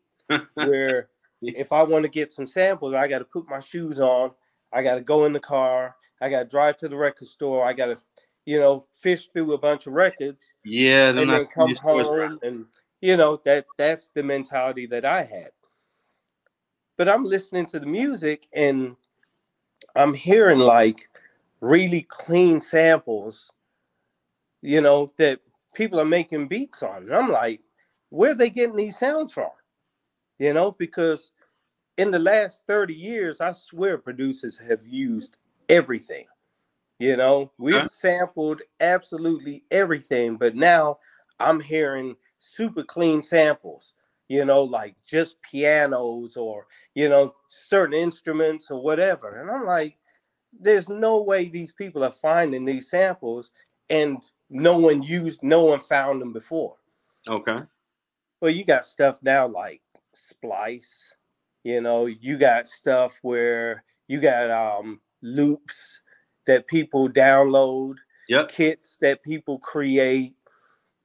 [0.56, 1.10] where
[1.42, 4.32] if I want to get some samples, I got to put my shoes on.
[4.72, 5.96] I got to go in the car.
[6.22, 7.66] I got to drive to the record store.
[7.66, 7.98] I got to,
[8.46, 11.12] you know, fish through a bunch of records yeah.
[11.12, 12.66] they're and then come home and
[13.02, 15.52] you know that that's the mentality that I had.
[16.98, 18.96] But I'm listening to the music and
[19.96, 21.10] I'm hearing like
[21.60, 23.52] really clean samples,
[24.62, 25.40] you know, that
[25.74, 27.04] people are making beats on.
[27.04, 27.62] And I'm like,
[28.10, 29.50] where are they getting these sounds from?
[30.40, 31.32] You know, because
[31.98, 35.38] in the last 30 years, I swear producers have used
[35.70, 36.26] everything.
[37.00, 37.88] You know, we've Okay.
[37.88, 41.00] sampled absolutely everything, but now
[41.40, 43.96] I'm hearing super clean samples,
[44.30, 49.42] you know, like just pianos or, you know, certain instruments or whatever.
[49.42, 49.98] And I'm like,
[50.58, 53.52] there's no way these people are finding these samples
[53.90, 56.78] and no one used, no one found them before.
[57.28, 57.58] Okay.
[58.42, 59.82] Well, you got stuff now like
[60.14, 61.14] Splice,
[61.64, 66.02] you know, you got stuff where you got um loops
[66.46, 67.96] that people download,
[68.30, 68.50] Yep.
[68.50, 70.36] kits that people create,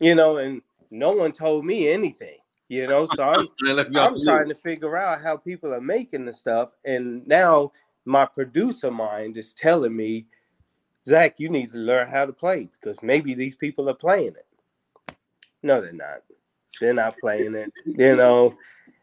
[0.01, 3.07] you know, and no one told me anything, you know.
[3.07, 6.25] So I'm They left you off I'm trying to figure out how people are making
[6.25, 7.73] the stuff, and now
[8.05, 10.27] my producer mind is telling me,
[11.07, 14.47] Zach, you need to learn how to play because maybe these people are playing it.
[15.63, 16.23] No, they're not.
[16.81, 18.57] They're not playing it, you know.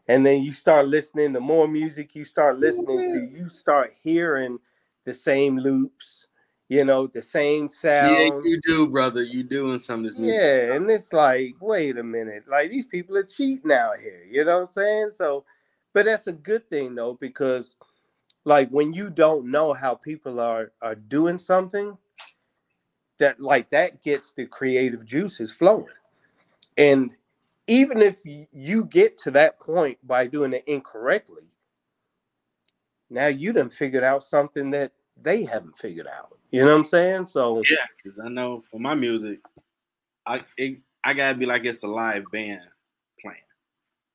[0.08, 3.36] And then you start listening to more music you start listening to, mm-hmm.
[3.36, 4.58] you start hearing
[5.04, 6.28] the same loops,
[6.68, 8.16] you know, the same sounds.
[8.16, 9.22] Yeah, you do, brother.
[9.22, 10.40] You doing some of this music.
[10.40, 14.44] Yeah, and it's like, wait a minute, like these people are cheating out here, you
[14.44, 15.10] know what I'm saying?
[15.12, 15.44] So,
[15.92, 17.76] but that's a good thing though, because
[18.44, 21.96] like when you don't know how people are are doing something,
[23.18, 25.86] that like that gets the creative juices flowing.
[26.76, 27.16] And
[27.66, 31.44] even if you get to that point by doing it incorrectly,
[33.10, 36.38] now you done figured out something that they haven't figured out.
[36.50, 37.26] You know what I'm saying?
[37.26, 39.40] So Yeah, because I know for my music,
[40.26, 42.62] I it, I gotta be like it's a live band
[43.20, 43.38] playing.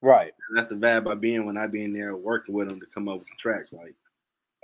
[0.02, 0.32] right.
[0.50, 2.80] And that's the vibe I be in when I be in there working with them
[2.80, 3.72] to come up with the tracks.
[3.74, 3.96] Like,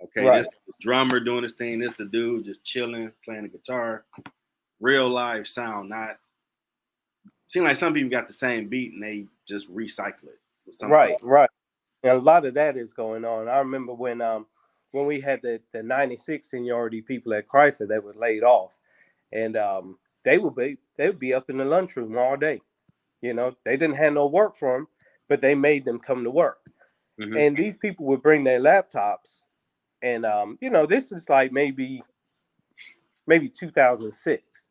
[0.03, 0.39] okay, Right.
[0.39, 0.49] this
[0.81, 4.05] drummer doing this thing, this a dude just chilling, playing the guitar,
[4.79, 5.89] real live sound.
[5.89, 6.17] Not
[7.47, 10.39] seem like some people got the same beat and they just recycle it.
[10.81, 11.49] Right, right.
[12.03, 13.47] And a lot of that is going on.
[13.49, 14.45] I remember when um
[14.91, 18.77] when we had the the 96 seniority people at Chrysler that were laid off
[19.31, 22.61] and um they would be they would be up in the lunchroom all day.
[23.21, 24.87] You know, they didn't have no work for them,
[25.27, 26.59] but they made them come to work.
[27.19, 27.47] Mhm.
[27.47, 29.43] And these people would bring their laptops
[30.01, 32.03] and um you know, this is like maybe
[33.25, 34.66] maybe 2006.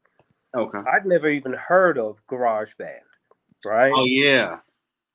[0.54, 0.78] Okay.
[0.90, 3.00] I'd never even heard of GarageBand,
[3.64, 3.92] right?
[3.94, 4.60] Oh yeah.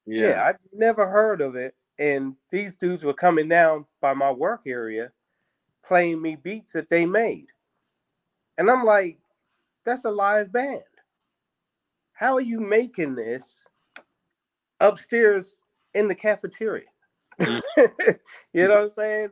[0.06, 0.30] Yeah.
[0.30, 0.46] Yeah.
[0.46, 1.76] I'd never heard of it.
[2.00, 5.12] And these dudes were coming down by my work area
[5.86, 7.48] playing me beats that they made.
[8.58, 9.20] And I'm like,
[9.86, 10.84] that's a live band.
[12.14, 13.66] How are you making this
[14.80, 15.58] upstairs
[15.94, 16.86] in the cafeteria?
[17.40, 17.62] Mhm.
[18.54, 19.30] you know what I'm saying?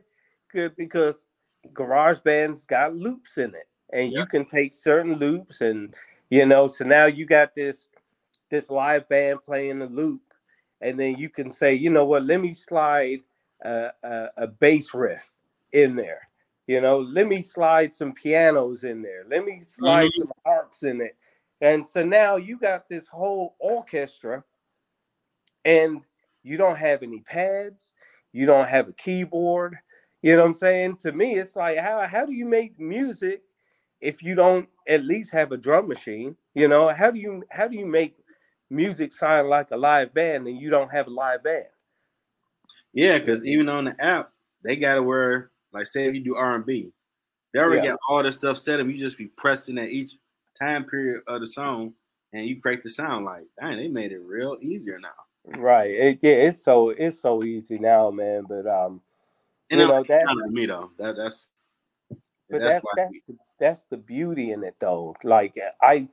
[0.52, 1.26] Good because
[1.72, 3.68] GarageBand's got loops in it.
[3.92, 5.94] And you can take certain loops and
[6.30, 7.90] you know, so now you got this
[8.50, 10.22] this live band playing the loop
[10.80, 13.20] and then you can say, you know what, let me slide
[13.62, 15.30] a, a, a bass riff
[15.72, 16.28] in there.
[16.66, 19.24] You know, let me slide some pianos in there.
[19.28, 20.20] Let me slide mm-hmm.
[20.20, 21.16] some harps in it.
[21.60, 24.42] And so now you got this whole orchestra,
[25.64, 26.06] and
[26.42, 27.94] you don't have any pads,
[28.32, 29.76] you don't have a keyboard.
[30.22, 30.96] You know what I'm saying?
[30.98, 33.42] To me, it's like how how do you make music
[34.00, 36.36] if you don't at least have a drum machine?
[36.54, 38.16] You know, how do you how do you make
[38.70, 41.66] music sound like a live band and you don't have a live band?
[42.92, 44.32] Yeah, because even on the app,
[44.62, 46.92] they got to where, like, say if you do R and B,
[47.52, 47.92] they already yeah.
[47.92, 48.86] got all the stuff set up.
[48.86, 50.12] You just be pressing at each
[50.58, 51.94] time period of the song,
[52.32, 53.24] and you create the sound.
[53.24, 55.08] Like, dang, they made it real easier now.
[55.56, 55.90] Right.
[55.90, 58.44] It, yeah, it's so it's so easy now, man.
[58.48, 59.00] But um,
[59.70, 60.90] and you know that's me though.
[60.98, 61.46] That that's.
[62.50, 65.14] But that's that, that's, the, that's the beauty in it though.
[65.22, 66.08] Like I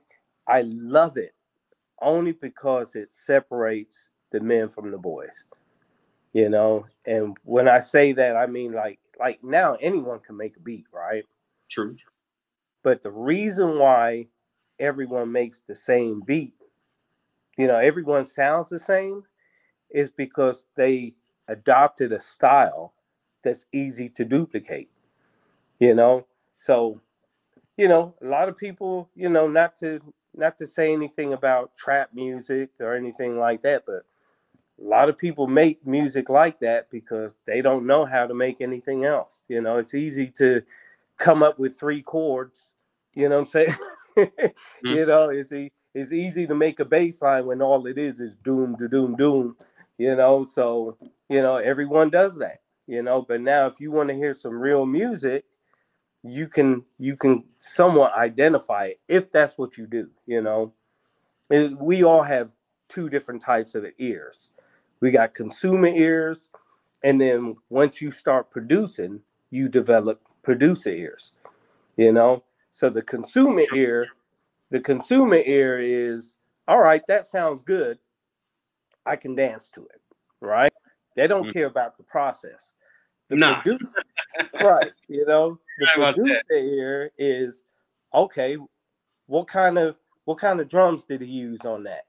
[0.46, 1.34] I love it
[2.00, 5.44] only because it separates the men from the boys.
[6.32, 10.56] You know, and when I say that, I mean like like now anyone can make
[10.56, 11.24] a beat, right?
[11.68, 11.96] True.
[12.82, 14.28] But the reason why
[14.78, 16.54] everyone makes the same beat,
[17.56, 19.24] you know, everyone sounds the same,
[19.90, 21.14] is because they
[21.48, 22.94] adopted a style
[23.42, 24.90] that's easy to duplicate.
[25.80, 27.00] You know, so
[27.76, 30.00] you know, a lot of people, you know, not to
[30.34, 34.04] not to say anything about trap music or anything like that, but
[34.80, 38.60] a lot of people make music like that because they don't know how to make
[38.60, 39.44] anything else.
[39.48, 40.62] You know, it's easy to
[41.16, 42.72] come up with three chords.
[43.14, 43.74] You know what I'm saying?
[44.18, 44.94] mm-hmm.
[44.94, 48.20] You know, it's e- it's easy to make a bass line when all it is
[48.20, 49.56] is doom to doom doom.
[49.98, 50.96] You know, so
[51.28, 52.60] you know everyone does that.
[52.86, 55.44] You know, but now if you want to hear some real music,
[56.30, 60.72] you can you can somewhat identify it if that's what you do you know?
[61.50, 62.50] We all have
[62.88, 64.50] two different types of ears.
[65.00, 66.50] We got consumer ears
[67.04, 71.32] and then once you start producing you develop producer ears
[71.96, 72.44] you know?
[72.70, 74.08] So the consumer ear
[74.70, 76.36] the consumer ear is
[76.66, 77.98] all right that sounds good.
[79.06, 80.00] I can dance to it
[80.40, 80.72] right?
[81.16, 81.52] They don't mm-hmm.
[81.52, 82.74] care about the process
[83.28, 83.60] the nah.
[83.60, 84.02] producer,
[84.62, 84.92] right?
[85.08, 87.64] You know, the producer here is
[88.14, 88.56] okay.
[89.26, 92.06] What kind of what kind of drums did he use on that?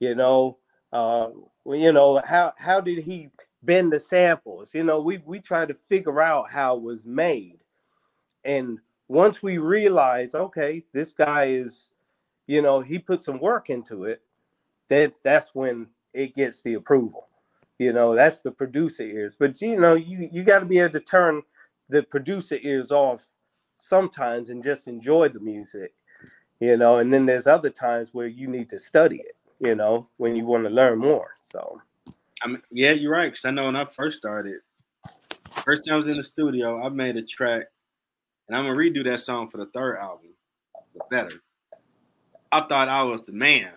[0.00, 0.58] You know,
[0.92, 1.28] uh,
[1.66, 3.30] you know how how did he
[3.62, 4.74] bend the samples?
[4.74, 7.58] You know, we we try to figure out how it was made,
[8.44, 11.90] and once we realize, okay, this guy is,
[12.46, 14.22] you know, he put some work into it,
[14.88, 17.28] That that's when it gets the approval.
[17.78, 19.36] You know, that's the producer ears.
[19.38, 21.42] But you know, you you got to be able to turn
[21.88, 23.26] the producer ears off
[23.76, 25.92] sometimes and just enjoy the music.
[26.60, 29.36] You know, and then there's other times where you need to study it.
[29.60, 31.30] You know, when you want to learn more.
[31.42, 31.80] So,
[32.42, 33.30] I mean, yeah, you're right.
[33.30, 34.60] Because I know when I first started,
[35.50, 37.66] first time I was in the studio, I made a track,
[38.48, 40.30] and I'm gonna redo that song for the third album,
[40.96, 41.42] but better.
[42.52, 43.72] I thought I was the man.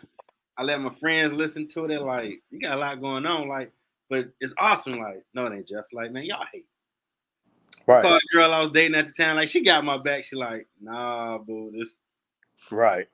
[0.58, 1.88] I let my friends listen to it.
[1.90, 3.72] They're like, "You got a lot going on." Like,
[4.10, 5.00] but it's awesome.
[5.00, 5.86] Like, no, it ain't Jeff.
[5.94, 6.66] Like, man, y'all hate.
[7.86, 8.06] Right.
[8.06, 9.38] I girl I was dating at the time.
[9.38, 10.26] Like, she got my back.
[10.26, 11.96] She like, nah, boo, this.
[12.70, 13.08] Right.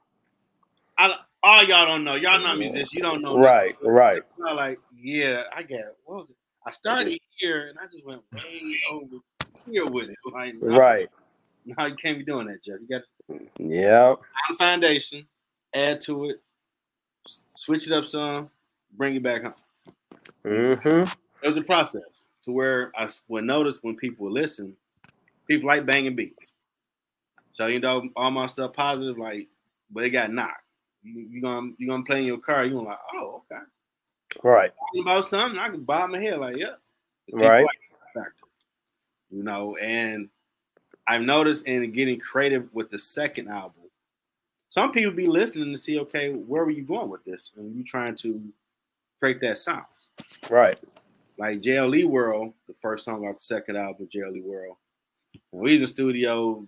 [0.98, 2.16] I, all y'all don't know.
[2.16, 2.94] Y'all not musicians.
[2.94, 3.38] You don't know.
[3.38, 3.80] Right.
[3.82, 3.90] That.
[3.90, 4.24] Right.
[4.48, 5.98] I'm like, yeah, I get it.
[6.08, 6.28] Well,
[6.66, 9.18] I started here and I just went way over
[9.70, 10.18] here with it.
[10.32, 11.10] Like, right.
[11.66, 12.78] Now you can't be doing that, Jeff.
[12.82, 13.48] You got to.
[13.60, 14.16] Yeah.
[14.58, 15.26] Foundation.
[15.74, 16.42] Add to it.
[17.56, 18.50] Switch it up some.
[18.96, 19.54] Bring it back home.
[20.46, 21.12] Mm-hmm.
[21.44, 24.76] It was a process to where I would notice when people listen,
[25.48, 26.54] people like banging beats.
[27.52, 29.48] So you know, all my stuff positive, like,
[29.92, 30.64] but it got knocked.
[31.04, 32.64] You, you gonna you gonna play in your car?
[32.64, 33.62] You gonna like, oh, okay,
[34.44, 34.72] right.
[34.88, 36.76] Talking about something, I can bob my head like, yeah,
[37.32, 37.66] right.
[39.30, 40.30] you know, and
[41.08, 43.84] I've noticed in getting creative with the second album,
[44.70, 47.52] some people be listening to see, okay, where were you going with this?
[47.58, 48.42] And you trying to
[49.20, 49.86] create that sound.
[50.50, 50.80] Right.
[51.38, 54.78] Like JLE World, the first song off the second album, JLE World.
[55.52, 56.68] We was in studio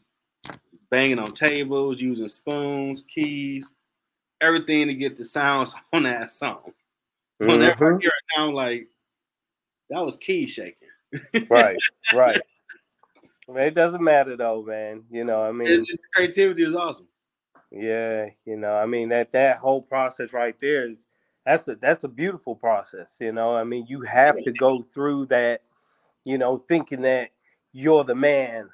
[0.89, 3.69] banging on tables, using spoons, keys,
[4.41, 6.73] everything to get the sounds on that song.
[7.41, 7.51] Mm-hmm.
[7.51, 8.87] Whenever I hear it now, like
[9.89, 10.87] that was key shaking.
[11.49, 11.77] right,
[12.13, 12.41] right.
[13.47, 15.03] It doesn't matter though, man.
[15.11, 17.07] You know, I mean, it, creativity is awesome.
[17.71, 21.07] Yeah, you know, I mean that that whole process right there is
[21.45, 25.25] that's a that's a beautiful process you know i mean you have to go through
[25.25, 25.61] that
[26.23, 27.29] you know thinking that
[27.71, 28.69] you're the man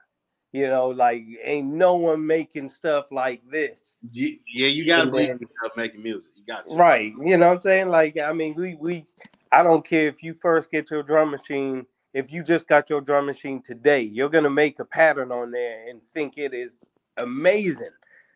[0.51, 5.33] you know like ain't no one making stuff like this yeah you gotta be
[5.75, 6.75] making music you got to.
[6.75, 9.05] right you know what i'm saying like i mean we we
[9.51, 11.85] I don't care if you first get your drum machine.
[12.13, 15.89] If you just got your drum machine today, you're gonna make a pattern on there
[15.89, 16.83] and think it is
[17.17, 17.89] amazing.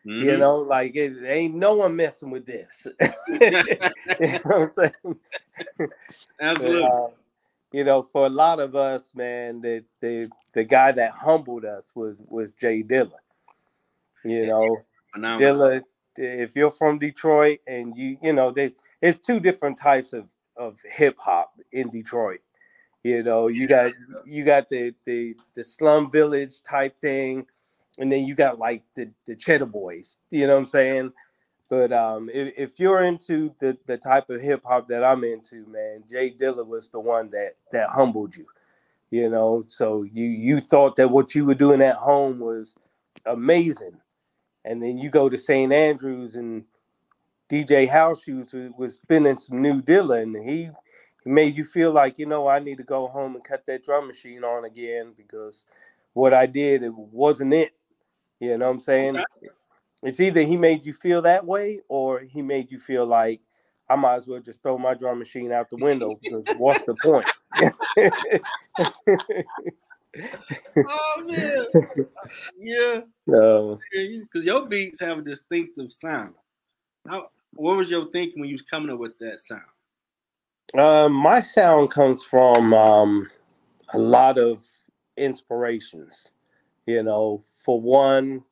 [0.06, 0.28] Mm-hmm.
[0.28, 2.86] You know, like it ain't no one messing with this.
[3.28, 5.18] you know what I'm saying?
[6.40, 6.84] Absolutely.
[6.84, 7.08] Uh,
[7.72, 11.92] you know, for a lot of us, man, the the the guy that humbled us
[11.96, 13.18] was was J Dilla.
[14.24, 14.76] You know,
[15.16, 15.82] Dilla.
[16.16, 20.78] If you're from Detroit and you you know, they it's two different types of of
[20.84, 22.40] hip hop in Detroit.
[23.02, 23.92] You know, you got
[24.24, 27.46] you got the the the slum village type thing,
[27.98, 30.18] and then you got like the the Cheddar Boys.
[30.30, 31.12] You know what I'm saying?
[31.68, 35.66] But um, if, if you're into the the type of hip hop that I'm into,
[35.66, 38.46] man, J Dilla was the one that that humbled you.
[39.10, 42.74] You know, so you you thought that what you were doing at home was
[43.24, 43.98] amazing,
[44.64, 45.72] and then you go to St.
[45.72, 46.64] Andrews and
[47.48, 50.70] DJ House Shoes was spinning some new Dilla, and he
[51.24, 54.06] made you feel like you know I need to go home and cut that drum
[54.06, 55.66] machine on again because
[56.12, 57.72] what I did it wasn't it.
[58.40, 59.16] You know what I'm saying?
[59.16, 59.48] Okay.
[60.02, 63.40] It's either he made you feel that way or he made you feel like
[63.88, 66.94] I might as well just throw my drum machine out the window because what's the
[66.96, 67.26] point?
[70.88, 71.66] oh man,
[72.58, 73.78] yeah, because
[74.34, 76.34] uh, your beats have a distinctive sound.
[77.06, 79.62] How, what was your thinking when you was coming up with that sound?
[80.76, 83.30] Uh, my sound comes from um,
[83.94, 84.64] a lot of
[85.16, 86.32] inspirations.
[86.86, 88.44] You know, for one,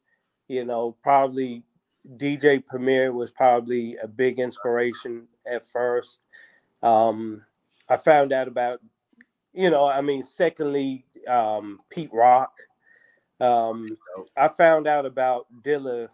[0.49, 1.63] you know, probably
[2.17, 6.21] DJ Premier was probably a big inspiration at first.
[6.83, 7.43] Um,
[7.89, 8.81] I found out about,
[9.53, 12.53] you know, I mean, secondly, um, Pete Rock.
[13.41, 13.97] Um,
[14.37, 16.09] I found out about Dilla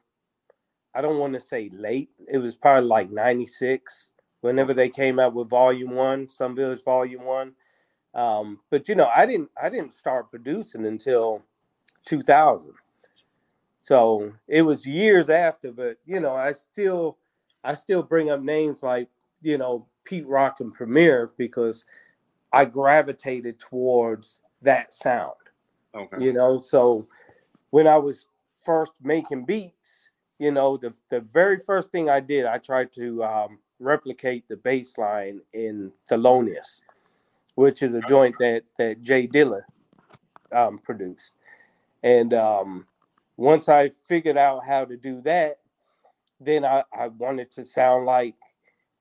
[0.95, 2.11] I don't want to say late.
[2.29, 4.11] It was probably like 96
[4.41, 7.53] whenever they came out with volume one, Slum Village volume one.
[8.15, 11.43] Um, but you know, I didn't I didn't start producing until
[12.07, 12.73] 2000.
[13.81, 17.17] So it was years after, but you know, I still
[17.65, 19.09] I still bring up names like,
[19.43, 21.85] you know, Pete Rock and Premier because
[22.53, 25.33] I gravitated towards that sound.
[25.95, 26.25] Okay.
[26.25, 27.07] You know, so
[27.71, 28.27] when I was
[28.65, 33.25] first making beats, you know, the the very first thing I did, I tried to
[33.25, 36.83] um, replicate the bass line in Thelonious,
[37.55, 39.63] which is a joint that that J Dilla
[40.53, 41.35] um, produced.
[42.03, 42.87] And um,
[43.37, 45.59] once I figured out how to do that,
[46.41, 48.35] then I, I wanted to sound like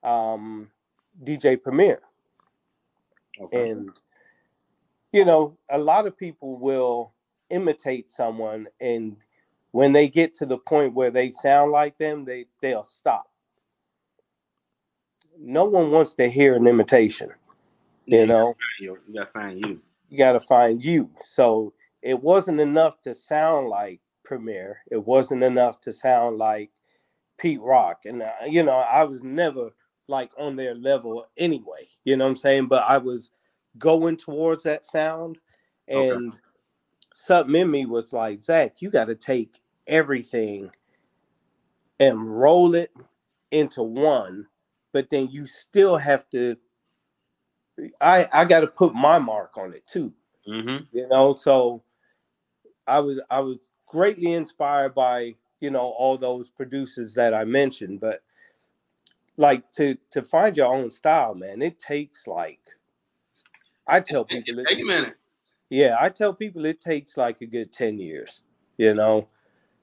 [0.03, 0.69] um,
[1.23, 2.01] DJ Premier.
[3.39, 3.69] Okay.
[3.69, 3.89] And
[5.11, 7.13] you know, a lot of people will
[7.49, 9.15] imitate someone and
[9.71, 13.29] when they get to the point where they sound like them, they they'll stop.
[15.37, 17.29] No one wants to hear an imitation.
[18.05, 19.81] You know, you gotta find you.
[20.09, 21.09] You gotta find you.
[21.21, 24.79] So it wasn't enough to sound like Premier.
[24.91, 26.71] It wasn't enough to sound like
[27.37, 28.01] Pete Rock.
[28.05, 29.69] And uh, you know, I was never
[30.07, 31.87] like on their level anyway.
[32.03, 32.67] You know what I'm saying?
[32.67, 33.31] But I was
[33.77, 35.37] going towards that sound,
[35.87, 36.37] and okay
[37.19, 40.71] something in me was like, Zach, you got to take everything
[41.99, 42.91] and roll it
[43.51, 44.47] into one,
[44.93, 46.55] but then you still have to.
[48.01, 50.13] I I got to put my mark on it too.
[50.47, 50.85] Mm-hmm.
[50.91, 51.83] You know, so
[52.89, 57.99] I was I was greatly inspired by you know all those producers that I mentioned,
[57.99, 58.21] but
[59.37, 62.59] like to to find your own style, man, it takes like
[63.87, 65.15] I tell people, take a minute.
[65.69, 68.43] Yeah, I tell people it takes like a good 10 years,
[68.77, 69.27] you know.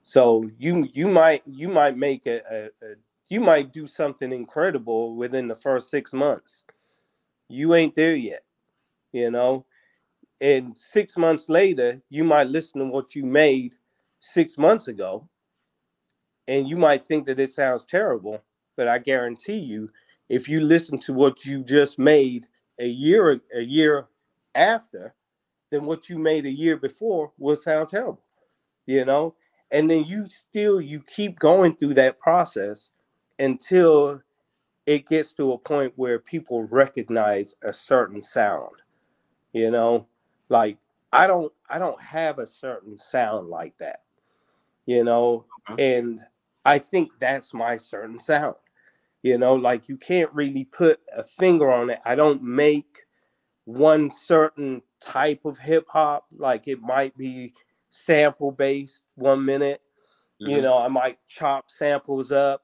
[0.03, 2.95] So you you might you might make a, a, a
[3.29, 6.65] you might do something incredible within the first six months.
[7.49, 8.45] You ain't there yet,
[9.13, 9.66] you know.
[10.41, 13.75] And six months later, you might listen to what you made
[14.21, 15.29] six months ago,
[16.49, 18.43] and you might think that it sounds terrible.
[18.77, 19.91] But I guarantee you,
[20.29, 22.47] if you listen to what you just made
[22.79, 24.07] a year a year
[24.55, 25.15] after,
[25.71, 28.23] then what you made a year before will sound terrible,
[28.87, 29.35] you know?
[29.71, 32.91] And then you still you keep going through that process
[33.39, 34.21] until
[34.87, 38.77] it gets to a point where people recognize a certain sound.
[39.53, 40.07] You know,
[40.49, 40.79] like
[41.13, 44.03] I don't I don't have a certain sound like that.
[44.87, 45.47] You know,
[45.79, 46.21] and
[46.65, 48.55] I think that's my certain sound.
[49.23, 51.99] You know, like you can't really put a finger on it.
[52.05, 53.07] I don't make
[53.65, 56.27] one certain type of hip hop.
[56.37, 57.53] Like it might be
[57.91, 59.81] sample based one minute.
[60.41, 60.53] Mm-hmm.
[60.53, 62.63] You know, I might chop samples up.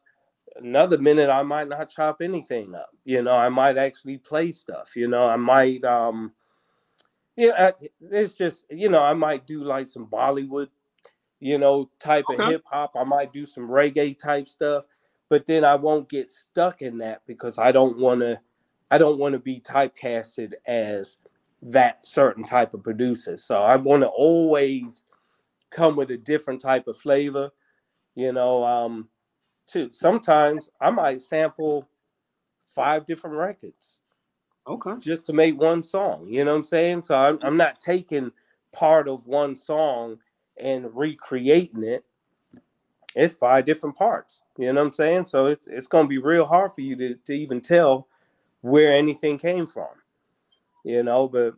[0.57, 2.91] another minute I might not chop anything up.
[3.05, 4.95] You know, I might actually play stuff.
[4.95, 6.33] You know, I might um
[7.37, 7.71] yeah,
[8.11, 10.69] it's just you know I might do like some Bollywood,
[11.41, 12.43] you know, type okay.
[12.43, 12.93] of hip hop.
[12.95, 14.85] I might do some reggae type stuff,
[15.29, 18.39] but then I won't get stuck in that because I don't want to.
[18.91, 21.17] I don't want to be typecasted as
[21.63, 23.39] that certain type of producer.
[23.39, 25.07] So I want to always
[25.71, 27.51] come with a different type of flavor.
[28.15, 29.09] You know, um,
[29.67, 29.89] too.
[29.91, 31.89] Sometimes I might sample
[32.75, 34.01] five different records.
[34.67, 34.93] Okay.
[35.01, 36.27] Just to make one song.
[36.29, 37.03] You know what I'm saying?
[37.03, 38.31] So I'm, I'm not taking
[38.73, 40.19] part of one song
[40.57, 42.05] and recreating it.
[43.15, 44.43] It's five different parts.
[44.57, 45.25] You know what I'm saying?
[45.27, 48.09] So it's it's gonna be real hard for you to, to even tell
[48.63, 49.89] where anything came from.
[50.85, 51.55] You know, but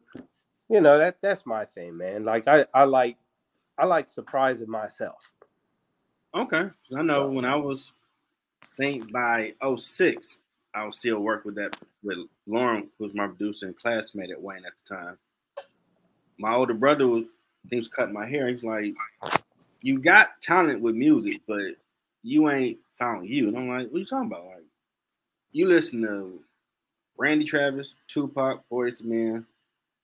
[0.69, 2.25] you know, that that's my thing, man.
[2.25, 3.17] Like I, I like
[3.79, 5.31] I like surprising myself.
[6.35, 6.69] Okay.
[6.97, 7.93] I know when I was
[8.77, 10.39] think by 06,
[10.75, 14.43] I was still work with that with Lauren, who was my producer and classmate at
[14.43, 15.19] Wayne at the time.
[16.39, 17.25] My older brother was
[17.69, 18.49] think was cutting my hair.
[18.49, 18.95] He's like,
[19.81, 21.77] You got talent with music, but
[22.23, 23.49] you ain't found you.
[23.49, 24.47] And I'm like, What are you talking about?
[24.47, 24.65] Like,
[25.53, 26.41] you listen to
[27.17, 29.47] Randy Travis, Tupac, Boyz Men,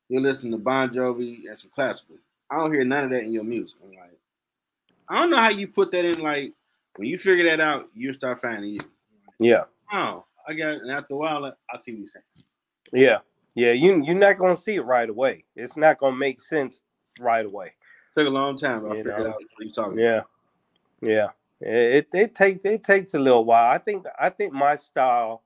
[0.08, 2.16] you listen to Bon Jovi and some classical.
[2.50, 3.76] I don't hear none of that in your music.
[3.82, 4.18] I'm like,
[5.08, 6.20] I don't know how you put that in.
[6.20, 6.52] Like,
[6.96, 8.80] when you figure that out, you start finding you.
[9.38, 9.64] Yeah.
[9.92, 10.82] Oh, I got it.
[10.82, 12.24] And after a while, I see what you're saying.
[12.92, 13.18] Yeah.
[13.54, 13.72] Yeah.
[13.72, 15.44] You, you're not going to see it right away.
[15.56, 16.82] It's not going to make sense
[17.18, 17.72] right away.
[18.16, 18.86] Took a long time.
[18.90, 20.18] I figured out what you're talking yeah.
[20.18, 20.28] About.
[21.02, 21.26] Yeah.
[21.60, 23.70] It, it takes it takes a little while.
[23.70, 25.42] I think I think my style,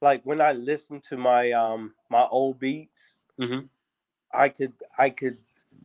[0.00, 3.66] like when I listen to my um my old beats, mm-hmm.
[4.32, 5.38] I could I could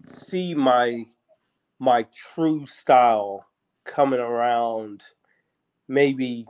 [0.06, 1.06] see my
[1.80, 3.46] my true style
[3.86, 5.04] coming around
[5.88, 6.48] maybe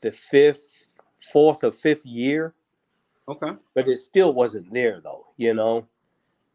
[0.00, 0.83] the fifth,
[1.32, 2.54] fourth or fifth year.
[3.28, 3.52] Okay.
[3.74, 5.86] But it still wasn't there though, you know.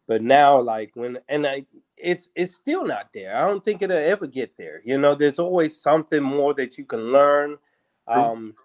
[0.08, 1.66] But now, like when and I
[1.98, 3.36] it's it's still not there.
[3.36, 4.82] I don't think it'll ever get there.
[4.86, 7.58] You know, there's always something more that you can learn.
[8.08, 8.56] Um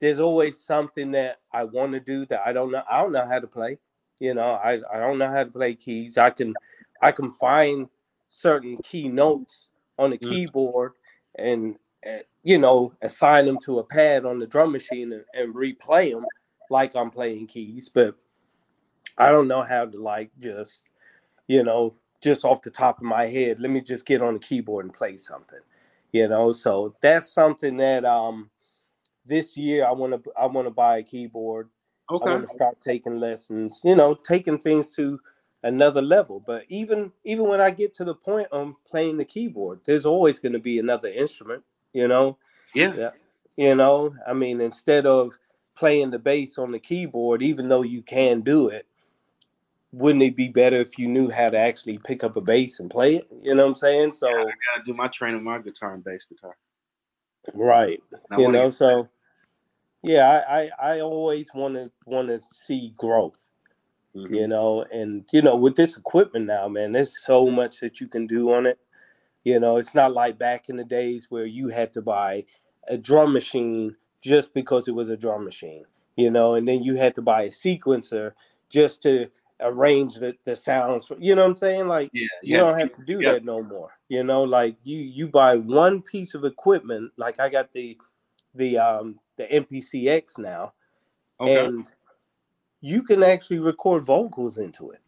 [0.00, 2.82] there's always something that I want to do that I don't know.
[2.90, 3.78] I don't know how to play.
[4.18, 6.16] You know, I, I don't know how to play keys.
[6.16, 6.54] I can
[7.02, 7.88] I can find
[8.28, 10.28] certain key notes on the mm.
[10.28, 10.92] keyboard
[11.38, 11.76] and
[12.42, 16.24] you know assign them to a pad on the drum machine and, and replay them
[16.70, 18.14] like I'm playing keys, but
[19.18, 20.84] I don't know how to like just
[21.48, 23.60] you know just off the top of my head.
[23.60, 25.60] Let me just get on the keyboard and play something,
[26.12, 26.52] you know.
[26.52, 28.50] So that's something that um
[29.24, 31.68] this year I want to I want to buy a keyboard.
[32.10, 32.30] Okay.
[32.30, 33.80] I want to start taking lessons.
[33.84, 35.18] You know, taking things to
[35.62, 36.42] another level.
[36.46, 40.38] But even even when I get to the point of playing the keyboard, there's always
[40.38, 41.62] going to be another instrument.
[41.96, 42.36] You know.
[42.74, 42.94] Yeah.
[42.94, 43.10] yeah.
[43.56, 45.32] You know, I mean, instead of
[45.74, 48.86] playing the bass on the keyboard, even though you can do it,
[49.92, 52.90] wouldn't it be better if you knew how to actually pick up a bass and
[52.90, 53.26] play it?
[53.42, 54.12] You know what I'm saying?
[54.12, 56.54] So yeah, I gotta do my training, my guitar and bass guitar.
[57.54, 58.02] Right.
[58.36, 59.08] you know, so
[60.02, 63.42] yeah, I, I, I always want to want to see growth.
[64.14, 64.34] Mm-hmm.
[64.34, 68.08] You know, and you know, with this equipment now, man, there's so much that you
[68.08, 68.78] can do on it.
[69.46, 72.46] You know, it's not like back in the days where you had to buy
[72.88, 75.84] a drum machine just because it was a drum machine,
[76.16, 78.32] you know, and then you had to buy a sequencer
[78.70, 79.30] just to
[79.60, 81.86] arrange the, the sounds for, you know what I'm saying?
[81.86, 82.56] Like yeah, you yeah.
[82.56, 83.34] don't have to do yeah.
[83.34, 83.90] that no more.
[84.08, 87.96] You know, like you you buy one piece of equipment, like I got the
[88.56, 90.72] the um the MPC X now,
[91.38, 91.66] okay.
[91.66, 91.88] and
[92.80, 95.02] you can actually record vocals into it.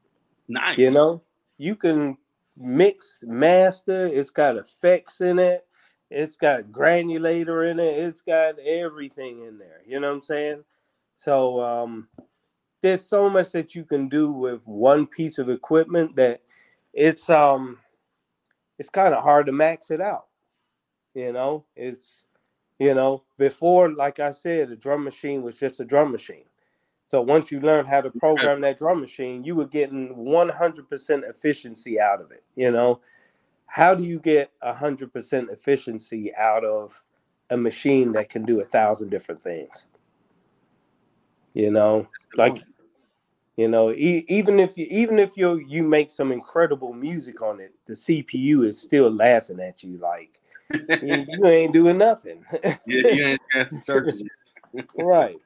[0.47, 0.79] Nice.
[0.79, 1.23] You know,
[1.57, 2.17] you can
[2.59, 4.07] mix, master.
[4.07, 5.67] It's got effects in it.
[6.11, 7.99] It's got granulator in it.
[7.99, 9.83] It's got everything in there.
[9.87, 10.65] You know what I'm saying?
[11.17, 12.09] So um,
[12.83, 16.43] there's so much that you can do with one piece of equipment that
[16.95, 17.79] it's um
[18.79, 20.27] it's kind of hard to max it out.
[21.15, 22.25] You know, it's
[22.79, 26.45] you know, before, like I said, a drum machine was just a drum machine.
[27.09, 31.99] So once you learn how to program that drum machine, you were getting 100% efficiency
[31.99, 32.45] out of it.
[32.55, 33.01] You know,
[33.67, 37.03] how do you get 100% efficiency out of
[37.49, 39.87] a machine that can do a thousand different things?
[41.55, 42.07] You know,
[42.37, 42.59] like
[43.57, 47.59] you know, e- even if you even if you you make some incredible music on
[47.59, 50.41] it, the CPU is still laughing at you like
[50.71, 52.45] you, you, ain't doing nothing.
[52.53, 54.29] yeah, you ain't got the
[54.95, 55.39] right.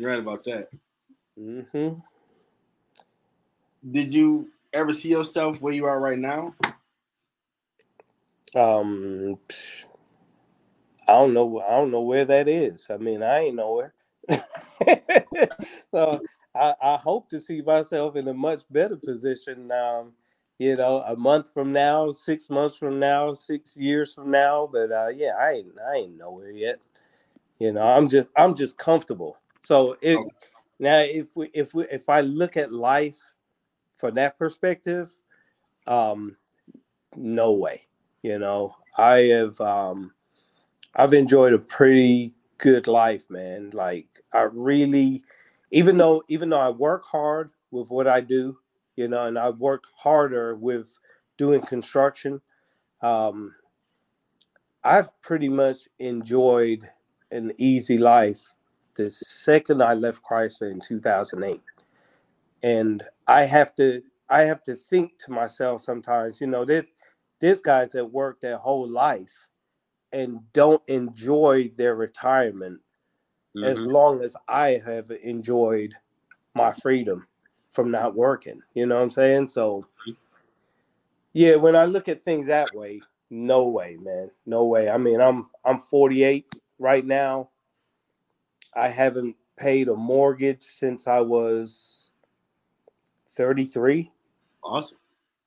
[0.00, 0.70] You're right about that.
[1.38, 2.00] Mm-hmm.
[3.90, 6.54] Did you ever see yourself where you are right now?
[8.54, 9.38] Um,
[11.06, 11.60] I don't know.
[11.60, 12.88] I don't know where that is.
[12.88, 13.92] I mean, I ain't nowhere.
[15.90, 16.22] so
[16.54, 19.70] I, I, hope to see myself in a much better position.
[19.70, 20.12] Um,
[20.58, 24.66] you know, a month from now, six months from now, six years from now.
[24.72, 26.80] But uh, yeah, I ain't I ain't nowhere yet.
[27.58, 29.36] You know, I'm just I'm just comfortable.
[29.62, 30.28] So it okay.
[30.78, 33.18] now if we if we if I look at life
[33.96, 35.14] from that perspective,
[35.86, 36.36] um,
[37.16, 37.82] no way.
[38.22, 40.12] You know, I have um,
[40.94, 43.70] I've enjoyed a pretty good life, man.
[43.72, 45.22] Like I really,
[45.70, 48.58] even though even though I work hard with what I do,
[48.96, 50.98] you know, and I work harder with
[51.38, 52.40] doing construction.
[53.02, 53.54] Um,
[54.84, 56.88] I've pretty much enjoyed
[57.30, 58.42] an easy life
[58.94, 61.60] the second I left Chrysler in 2008.
[62.62, 66.84] And I have to I have to think to myself sometimes, you know, there's
[67.40, 69.48] there's guys that work their whole life
[70.12, 72.80] and don't enjoy their retirement
[73.56, 73.64] mm-hmm.
[73.64, 75.94] as long as I have enjoyed
[76.54, 77.26] my freedom
[77.70, 78.60] from not working.
[78.74, 79.48] You know what I'm saying?
[79.48, 79.86] So
[81.32, 84.30] yeah, when I look at things that way, no way, man.
[84.46, 84.88] No way.
[84.88, 87.48] I mean, I'm I'm 48 right now.
[88.74, 92.10] I haven't paid a mortgage since I was
[93.30, 94.10] 33.
[94.62, 94.98] Awesome.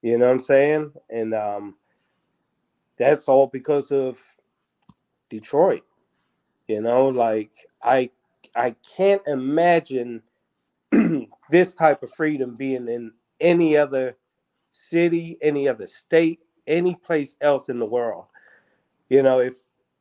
[0.01, 0.91] You know what I'm saying?
[1.09, 1.75] And um
[2.97, 4.19] that's all because of
[5.29, 5.83] Detroit.
[6.67, 7.51] You know, like
[7.81, 8.09] I
[8.55, 10.21] I can't imagine
[11.49, 14.15] this type of freedom being in any other
[14.71, 18.25] city, any other state, any place else in the world.
[19.09, 19.55] You know, if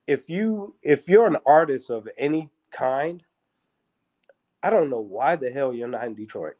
[0.06, 3.22] if you if you're an artist of any kind,
[4.62, 6.56] I don't know why the hell you're not in Detroit.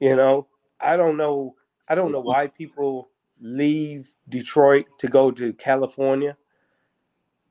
[0.00, 0.48] You know,
[0.80, 1.56] I don't know
[1.88, 3.10] I don't know why people
[3.40, 6.36] leave Detroit to go to California.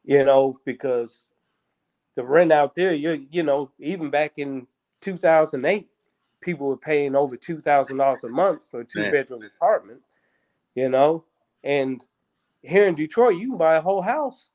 [0.04, 1.30] You know, because
[2.16, 4.68] the rent out there, you you know, even back in
[5.02, 5.90] 2008,
[6.42, 10.02] people were paying over two thousand dollars a month for a two bedroom apartment.
[10.76, 11.26] You know,
[11.64, 12.06] and
[12.62, 14.52] here in Detroit, you can buy a whole house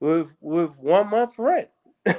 [0.00, 1.70] with with one month rent.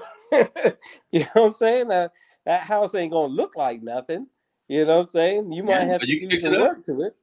[1.12, 1.88] you know what I'm saying?
[1.90, 2.12] That
[2.46, 4.28] that house ain't gonna look like nothing.
[4.68, 5.52] You know what I'm saying?
[5.52, 7.16] You might yeah, have to you do some work to it.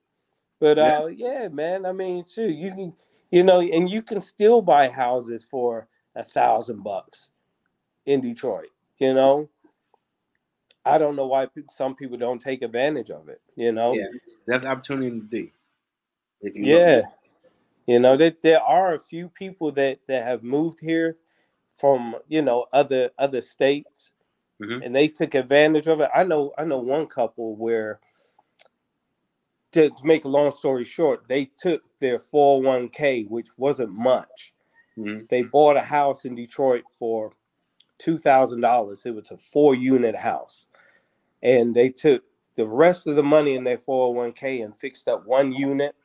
[0.61, 1.01] But yeah.
[1.01, 2.93] uh yeah, man, I mean, sure, you can
[3.31, 7.33] you know, and you can still buy houses for a thousand bucks
[8.07, 9.49] in Detroit, you know.
[10.87, 13.95] I don't know why some people don't take advantage of it, you know.
[13.95, 14.07] Yeah,
[14.47, 15.51] that's opportunity to do.
[16.55, 17.03] yeah.
[17.87, 21.17] You know, that there, there are a few people that that have moved here
[21.77, 24.13] from, you know, other other states
[24.63, 24.83] mm-hmm.
[24.83, 26.11] and they took advantage of it.
[26.15, 28.01] I know I know one couple where
[29.73, 34.55] to, to, make a long story short, they took their 401k, which wasn't much.
[34.97, 35.25] Mm-hmm.
[35.29, 37.33] They bought a house in Detroit for
[37.99, 39.03] two thousand dollars.
[39.05, 40.69] It was a four unit house,
[41.43, 42.23] and they took
[42.57, 45.97] the rest of the money in their 401k and fixed up one unit.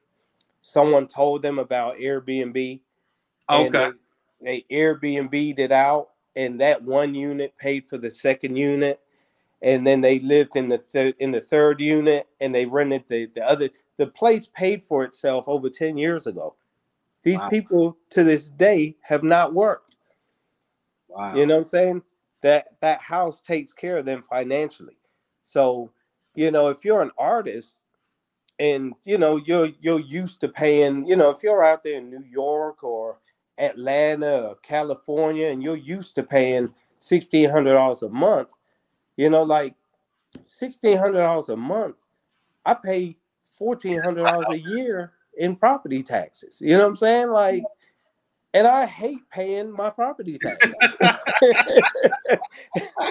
[0.62, 2.82] Someone told them about Airbnb.
[3.48, 3.92] Okay.
[4.42, 9.00] They, Airbnb'd it out, and that one unit paid for the second unit.
[9.62, 13.26] And then they lived in the third in the third unit and they rented the,
[13.36, 16.56] the other the place paid for itself over 10 years ago.
[17.24, 17.50] These wow.
[17.50, 19.98] people to this day have not worked.
[21.10, 21.36] Wow.
[21.36, 22.02] you know what i'm saying?
[22.42, 24.98] That that house takes care of them financially.
[25.42, 25.92] So
[26.36, 27.86] you know if you're an artist
[28.60, 32.10] and you know you're you're used to paying you know if you're out there in
[32.10, 33.18] new york or
[33.60, 38.50] atlanta or california and you're used to paying $1600 a month
[39.20, 39.76] you know, like
[40.46, 41.98] sixteen hundred dollars a month.
[42.66, 43.18] I pay
[43.58, 46.62] fourteen hundred dollars a year in property taxes.
[46.62, 47.28] You know what I'm saying?
[47.28, 47.64] Like,
[48.54, 50.74] and I hate paying my property taxes.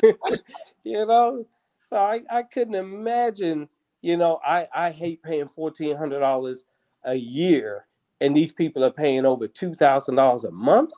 [0.82, 1.44] you know,
[1.90, 3.68] so I, I couldn't imagine.
[4.00, 6.64] You know, I I hate paying fourteen hundred dollars
[7.04, 7.84] a year,
[8.20, 10.92] and these people are paying over two thousand dollars a month.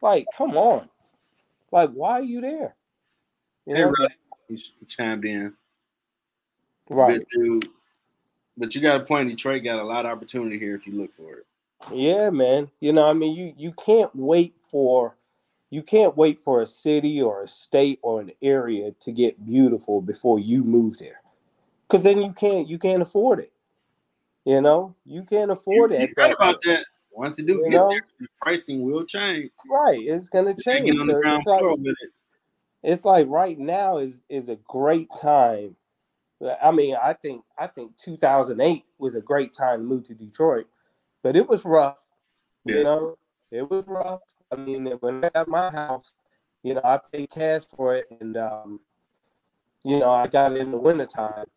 [0.00, 0.88] Like, come on,
[1.72, 2.76] like, why are you there?
[3.66, 3.92] You know?
[4.48, 5.52] He, chimed in.
[6.88, 7.18] Right.
[7.18, 7.60] But you,
[8.56, 9.28] but you got a point.
[9.28, 11.46] Detroit got a lot of opportunity here if you look for it.
[11.92, 12.70] Yeah, man.
[12.80, 15.16] You know, I mean, you you can't wait for
[15.70, 20.00] you can't wait for a city or a state or an area to get beautiful
[20.00, 21.20] before you move there,
[21.86, 23.52] because then you can't you can't afford it.
[24.48, 26.10] You know, you can't afford you, it.
[26.16, 26.86] You about that.
[27.12, 27.90] Once you do you get know?
[27.90, 29.50] there, the pricing will change.
[29.70, 30.98] Right, it's gonna change.
[30.98, 31.94] So it's, like,
[32.82, 35.76] it's like right now is is a great time.
[36.62, 40.66] I mean, I think I think 2008 was a great time to move to Detroit,
[41.22, 42.06] but it was rough.
[42.64, 42.76] Yeah.
[42.76, 43.18] You know,
[43.50, 44.22] it was rough.
[44.50, 46.14] I mean, when I got my house,
[46.62, 48.80] you know, I paid cash for it, and um,
[49.84, 51.48] you know, I got it in the wintertime,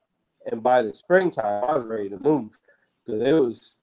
[0.52, 2.60] and by the springtime, I was ready to move
[3.06, 3.78] because it was,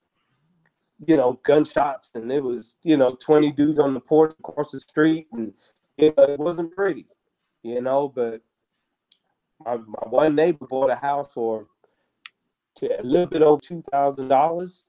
[1.05, 4.79] you know, gunshots, and it was, you know, twenty dudes on the porch across the
[4.79, 5.53] street, and
[5.97, 7.07] it, it wasn't pretty,
[7.63, 8.07] you know.
[8.07, 8.41] But
[9.65, 11.67] my, my one neighbor bought a house for
[12.81, 14.85] a little bit over two thousand dollars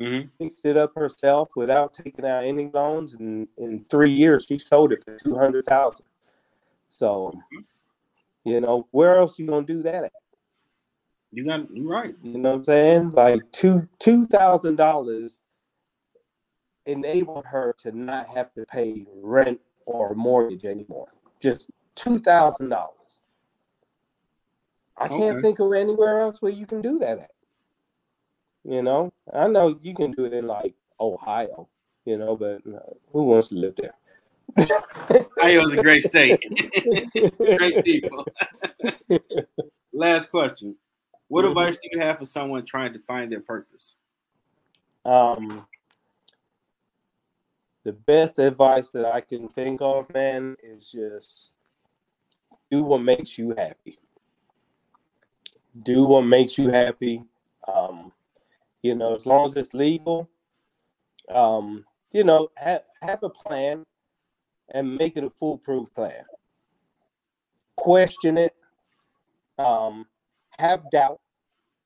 [0.00, 0.28] Mm-hmm.
[0.38, 4.92] fixed it up herself without taking out any loans and in three years she sold
[4.92, 6.06] it for 200000
[6.88, 7.38] so
[8.44, 10.12] you know where else you gonna do that at
[11.32, 12.14] You got you right.
[12.22, 15.40] you know what i'm saying like two two thousand dollars
[16.86, 21.08] enabled her to not have to pay rent or mortgage anymore
[21.38, 23.22] just two thousand dollars
[24.98, 27.30] i can't think of anywhere else where you can do that at
[28.64, 31.68] you know i know you can do it in like ohio
[32.06, 32.80] you know but uh,
[33.12, 33.94] who wants to live there
[35.40, 36.42] Iowa's a great state.
[37.38, 38.26] great people.
[39.92, 40.74] Last question.
[41.30, 41.50] What Mhm.
[41.50, 43.94] advice do you have for someone trying to find their purpose?
[45.04, 45.64] Um,
[47.84, 51.52] the best advice that I can think of, man, is just
[52.68, 54.00] do what makes you happy.
[55.84, 57.24] Do what makes you happy.
[57.68, 58.12] Um,
[58.82, 60.28] you know, as long as it's legal,
[61.28, 63.86] um, you know, have, have a plan
[64.70, 66.24] and make it a foolproof plan.
[67.76, 68.56] Question it.
[69.58, 70.08] Um,
[70.60, 71.20] have doubt.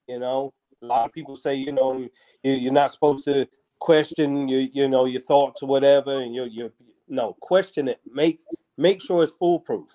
[0.07, 1.97] You know, a lot of people say, you know,
[2.43, 3.47] you, you're not supposed to
[3.79, 6.71] question your, you know, your thoughts or whatever, and you you
[7.07, 7.99] no question it.
[8.11, 8.39] Make
[8.77, 9.87] make sure it's foolproof,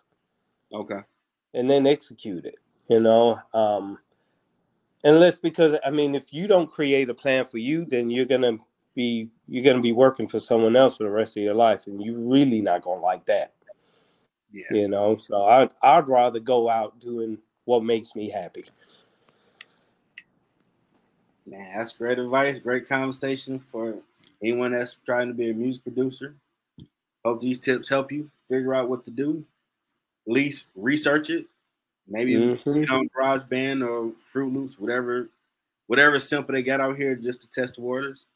[0.72, 1.00] Okay.
[1.54, 2.56] and then execute it.
[2.88, 3.98] You know, um,
[5.04, 8.58] unless because I mean, if you don't create a plan for you, then you're gonna
[8.94, 12.02] be you're gonna be working for someone else for the rest of your life, and
[12.02, 13.54] you're really not gonna like that.
[14.52, 14.64] Yeah.
[14.72, 18.64] You know, so I'd I'd rather go out doing what makes me happy.
[21.46, 22.60] Man, that's great advice.
[22.62, 23.96] Great conversation for
[24.42, 26.34] anyone that's trying to be a music producer.
[27.24, 29.44] Hope these tips help you figure out what to do.
[30.26, 31.46] At least research it.
[32.06, 32.74] Maybe Mhm.
[32.76, 35.28] you know, GarageBand or Fruit Loops, whatever,
[35.86, 38.26] whatever simple they got out here just to test the waters.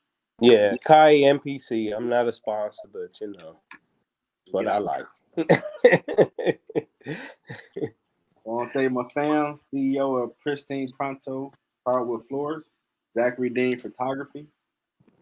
[0.41, 1.93] Yeah, Akai MPC.
[1.97, 3.59] I'm not a sponsor, but you know,
[4.45, 4.75] it's what Yeah.
[4.75, 5.07] I like.
[8.47, 11.53] I want to thank my fam, CEO of Pristine Pronto
[11.87, 12.65] Hardwood Floors,
[13.15, 14.47] Zachary Dean Photography,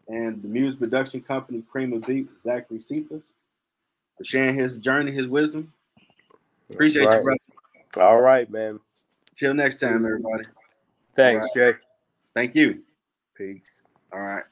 [0.09, 3.31] and the music production company Cream of Beat, Zachary Cephas,
[4.19, 5.73] for sharing his journey, his wisdom.
[6.71, 7.19] Appreciate Right.
[7.19, 7.23] you,
[7.95, 8.09] brother.
[8.09, 8.81] All right, man.
[9.35, 10.45] Till next time, everybody.
[11.15, 11.75] Thanks, Jay.
[12.35, 12.83] Thank you.
[13.35, 13.85] Peace.
[14.13, 14.45] All right.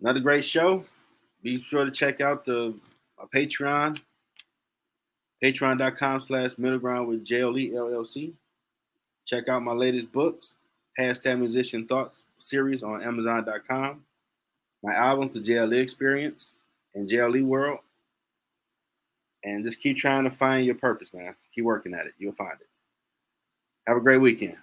[0.00, 0.84] Another great show.
[1.42, 2.74] Be sure to check out the
[3.18, 4.00] my Patreon.
[5.42, 8.32] Patreon.com slash middle ground with JLE LLC.
[9.26, 10.54] Check out my latest books,
[10.98, 14.02] Hashtag Musician Thoughts series on Amazon.com.
[14.82, 16.52] My album, The JLE Experience
[16.94, 17.80] and JLE World.
[19.44, 21.34] And just keep trying to find your purpose, man.
[21.54, 22.14] Keep working at it.
[22.18, 22.68] You'll find it.
[23.86, 24.56] Have a great weekend.